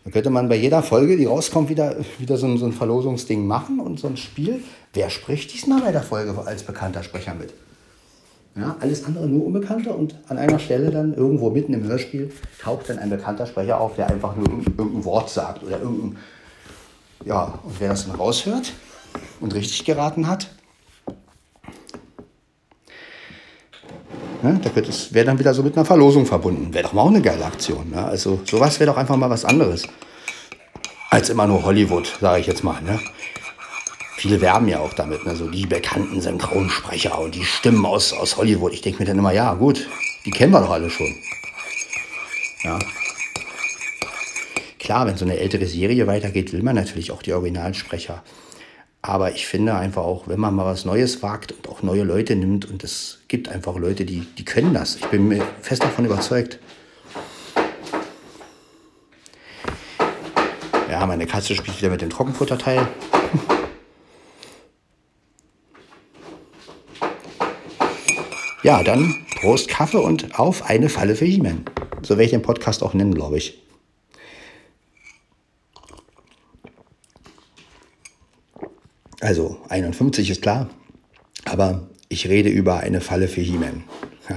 dann 0.04 0.12
könnte 0.12 0.30
man 0.30 0.50
bei 0.50 0.56
jeder 0.56 0.84
Folge, 0.84 1.16
die 1.16 1.26
rauskommt, 1.26 1.70
wieder, 1.70 1.96
wieder 2.20 2.38
so 2.38 2.46
ein, 2.46 2.58
so 2.58 2.66
ein 2.66 2.74
Verlosungsding 2.74 3.48
machen 3.48 3.80
und 3.80 4.00
so 4.00 4.08
ein 4.08 4.18
Spiel. 4.18 4.62
Wer 4.94 5.10
spricht 5.10 5.54
diesmal 5.54 5.82
bei 5.82 5.92
der 5.92 6.04
Folge 6.04 6.36
als 6.46 6.64
bekannter 6.64 7.04
Sprecher 7.04 7.34
mit? 7.34 7.54
Ja, 8.56 8.76
alles 8.82 9.06
andere 9.06 9.28
nur 9.28 9.46
Unbekannter 9.46 9.98
und 9.98 10.16
an 10.28 10.38
einer 10.38 10.60
Stelle 10.60 10.92
dann 10.92 11.16
irgendwo 11.16 11.50
mitten 11.50 11.74
im 11.74 11.84
Hörspiel 11.86 12.32
taucht 12.62 12.90
dann 12.90 13.00
ein 13.00 13.10
bekannter 13.10 13.48
Sprecher 13.48 13.82
auf, 13.82 13.96
der 13.96 14.10
einfach 14.10 14.36
nur 14.36 14.48
irgendein 14.48 15.06
Wort 15.06 15.30
sagt 15.30 15.64
oder 15.64 15.80
irgendein. 15.80 16.18
Ja, 17.26 17.60
und 17.64 17.80
wer 17.80 17.90
das 17.90 18.06
dann 18.06 18.16
raushört 18.16 18.74
und 19.40 19.56
richtig 19.56 19.86
geraten 19.86 20.28
hat, 20.28 20.50
Ne? 24.44 24.60
Das 24.62 25.14
wäre 25.14 25.26
dann 25.26 25.40
wieder 25.40 25.54
so 25.54 25.64
mit 25.64 25.76
einer 25.76 25.86
Verlosung 25.86 26.26
verbunden. 26.26 26.74
Wäre 26.74 26.84
doch 26.84 26.94
mal 26.94 27.04
auch 27.04 27.08
eine 27.08 27.22
geile 27.22 27.46
Aktion. 27.46 27.92
Ne? 27.92 28.04
Also 28.04 28.42
sowas 28.44 28.78
wäre 28.80 28.92
doch 28.92 28.98
einfach 28.98 29.16
mal 29.16 29.30
was 29.30 29.46
anderes. 29.46 29.84
Als 31.10 31.30
immer 31.30 31.48
nur 31.48 31.64
Hollywood, 31.64 32.12
sage 32.20 32.42
ich 32.42 32.48
jetzt 32.48 32.64
mal. 32.64 32.82
Ne? 32.82 33.00
Viele 34.18 34.42
werben 34.42 34.68
ja 34.68 34.80
auch 34.80 34.94
damit, 34.94 35.26
ne? 35.26 35.36
so 35.36 35.48
die 35.48 35.66
bekannten 35.66 36.20
Synchronsprecher 36.20 37.18
und 37.20 37.36
die 37.36 37.46
Stimmen 37.46 37.86
aus, 37.86 38.12
aus 38.12 38.36
Hollywood. 38.36 38.74
Ich 38.74 38.82
denke 38.82 39.00
mir 39.00 39.06
dann 39.06 39.18
immer, 39.18 39.32
ja 39.32 39.54
gut, 39.54 39.88
die 40.26 40.32
kennen 40.32 40.52
wir 40.52 40.60
doch 40.60 40.72
alle 40.72 40.90
schon. 40.90 41.16
Ja. 42.64 42.80
Klar, 44.80 45.08
wenn 45.08 45.16
so 45.16 45.24
eine 45.24 45.38
ältere 45.38 45.68
Serie 45.68 46.06
weitergeht, 46.06 46.52
will 46.52 46.64
man 46.64 46.76
natürlich 46.76 47.12
auch 47.12 47.22
die 47.22 47.32
Originalsprecher. 47.32 48.22
Aber 49.06 49.34
ich 49.34 49.48
finde 49.48 49.76
einfach 49.76 50.04
auch, 50.04 50.30
wenn 50.30 50.40
man 50.40 50.56
mal 50.56 50.66
was 50.66 50.86
Neues 50.86 51.22
wagt 51.22 51.52
und 51.52 51.68
auch 51.68 51.84
neue 51.84 52.04
Leute 52.04 52.38
nimmt 52.38 52.64
und 52.64 52.86
es 52.86 53.20
gibt 53.28 53.50
einfach 53.50 53.76
Leute, 53.76 54.06
die, 54.06 54.22
die 54.22 54.46
können 54.46 54.74
das. 54.74 54.96
Ich 54.96 55.06
bin 55.08 55.28
mir 55.28 55.46
fest 55.62 55.84
davon 55.84 56.06
überzeugt. 56.06 56.58
Ja, 60.90 61.06
meine 61.06 61.28
Katze 61.28 61.54
spielt 61.54 61.78
wieder 61.80 61.90
mit 61.90 62.00
dem 62.00 62.10
Trockenfutterteil. 62.10 62.88
Ja, 68.64 68.82
dann 68.84 69.26
Prost 69.42 69.68
Kaffee 69.68 69.98
und 69.98 70.40
auf 70.40 70.70
eine 70.70 70.88
Falle 70.88 71.16
für 71.16 71.26
He-Man. 71.26 71.66
So 72.04 72.12
werde 72.12 72.24
ich 72.24 72.32
den 72.32 72.42
Podcast 72.42 72.82
auch 72.82 72.94
nennen, 72.94 73.14
glaube 73.14 73.38
ich. 73.38 73.63
Also 79.24 79.58
51 79.70 80.30
ist 80.30 80.42
klar, 80.42 80.70
aber 81.46 81.88
ich 82.10 82.28
rede 82.28 82.50
über 82.50 82.82
eine 82.82 83.00
Falle 83.00 83.30
für 83.30 83.40
He-Man. 83.40 83.86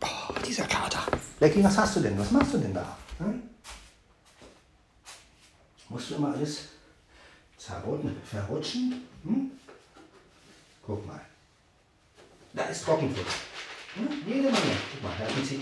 Boah, 0.00 0.34
dieser 0.44 0.64
Kater. 0.64 1.06
Lecky, 1.38 1.62
was 1.62 1.78
hast 1.78 1.94
du 1.94 2.00
denn? 2.00 2.18
Was 2.18 2.32
machst 2.32 2.52
du 2.54 2.58
denn 2.58 2.74
da? 2.74 2.98
Hm? 3.18 3.40
Musst 5.88 6.10
du 6.10 6.16
immer 6.16 6.34
alles 6.34 6.70
zerrutschen? 7.56 8.16
Verrutschen? 8.24 8.94
Hm? 9.22 9.52
Guck 10.84 11.06
mal. 11.06 11.20
Da 12.54 12.64
ist 12.64 12.82
Trockenfutter. 12.84 13.30
Hm? 13.94 14.08
Jede 14.26 14.42
Menge. 14.42 14.56
Guck 14.92 15.02
mal, 15.04 15.12
da 15.20 15.32
sind 15.32 15.46
sie. 15.46 15.60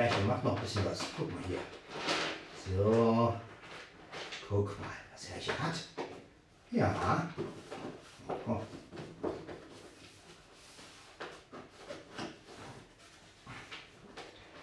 Ich 0.00 0.24
mach 0.28 0.40
noch 0.44 0.54
ein 0.54 0.62
bisschen 0.62 0.84
was. 0.84 1.00
Guck 1.16 1.28
mal 1.28 1.42
hier. 1.48 1.58
So. 2.76 3.34
Guck 4.48 4.78
mal, 4.78 4.86
was 5.12 5.24
er 5.30 5.38
hier 5.38 5.58
hat. 5.58 5.74
Ja. 6.70 7.28
Oh. 8.46 8.60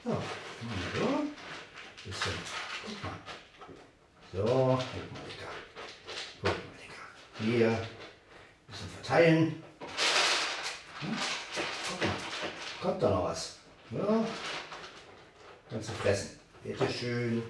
So. 0.06 0.12
So. 0.12 1.24
Bisschen. 2.06 2.34
Guck 2.86 3.04
mal. 3.04 3.19
So. 4.32 4.39
Guck 4.41 4.48
mal, 4.48 5.21
Digga. 5.28 5.50
Guck 6.41 6.52
mal, 6.52 6.56
Digga. 6.80 7.58
Hier. 7.58 7.88
Bisschen 8.67 8.89
verteilen. 8.89 9.63
Hm? 11.02 11.17
Guck 11.89 12.02
mal. 12.02 12.15
Kommt 12.82 13.04
da 13.04 13.10
noch 13.10 13.26
was. 13.26 13.58
Ja. 13.91 14.26
Kannst 15.67 15.89
du 15.89 15.93
fressen. 15.93 16.39
Bitte 16.63 16.88
schön. 16.89 17.43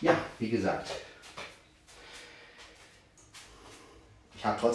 Ja, 0.00 0.16
wie 0.38 0.50
gesagt. 0.50 0.90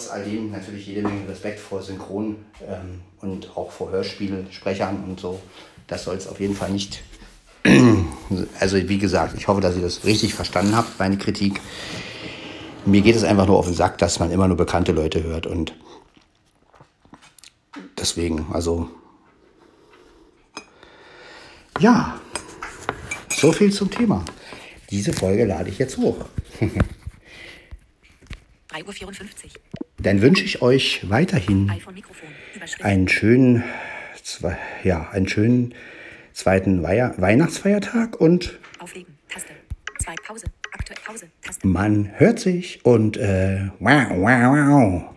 Trotz 0.08 0.16
alledem 0.16 0.52
natürlich 0.52 0.88
jede 0.88 1.02
Menge 1.02 1.28
Respekt 1.28 1.60
vor 1.60 1.82
Synchron 1.82 2.38
ähm, 2.66 3.02
und 3.20 3.58
auch 3.58 3.72
vor 3.72 3.92
Hörspielsprechern 3.92 5.04
und 5.04 5.20
so. 5.20 5.42
Das 5.88 6.06
soll 6.06 6.16
es 6.16 6.28
auf 6.28 6.40
jeden 6.40 6.56
Fall 6.56 6.72
nicht. 6.72 7.04
Also 8.60 8.76
wie 8.90 8.98
gesagt, 8.98 9.36
ich 9.38 9.48
hoffe, 9.48 9.62
dass 9.62 9.78
ihr 9.78 9.82
das 9.82 10.04
richtig 10.04 10.34
verstanden 10.34 10.76
habt, 10.76 11.00
meine 11.00 11.18
Kritik. 11.18 11.62
Mir 12.86 13.02
geht 13.02 13.16
es 13.16 13.24
einfach 13.24 13.48
nur 13.48 13.58
auf 13.58 13.68
den 13.68 13.74
Sack, 13.74 13.98
dass 14.00 14.20
man 14.20 14.32
immer 14.32 14.50
nur 14.50 14.58
bekannte 14.58 14.92
Leute 14.92 15.24
hört 15.24 15.48
und 15.48 15.74
deswegen, 17.98 18.48
also 18.52 18.90
ja, 21.80 22.20
so 23.30 23.54
viel 23.54 23.72
zum 23.72 23.90
Thema. 23.90 24.26
Diese 24.90 25.14
Folge 25.14 25.46
lade 25.46 25.70
ich 25.70 25.78
jetzt 25.78 25.98
hoch. 25.98 26.18
3.54 28.70 29.46
Uhr. 29.46 29.87
Dann 30.00 30.22
wünsche 30.22 30.44
ich 30.44 30.62
euch 30.62 31.10
weiterhin 31.10 31.72
einen 32.82 33.08
schönen, 33.08 33.64
ja, 34.84 35.10
einen 35.10 35.28
schönen 35.28 35.74
zweiten 36.34 36.84
Weihnachtsfeiertag 36.84 38.20
und 38.22 38.60
Auflegen. 38.80 39.18
Taste. 39.28 39.54
2. 40.00 40.16
Pause. 40.24 40.46
Aktuell 40.72 41.00
Pause. 41.04 41.28
Taste. 41.42 41.68
man 41.68 42.12
hört 42.20 42.40
sich 42.40 42.86
und 42.86 43.18
äh, 43.18 43.70
wow, 43.80 44.10
wow, 44.12 44.54
wow. 44.54 45.17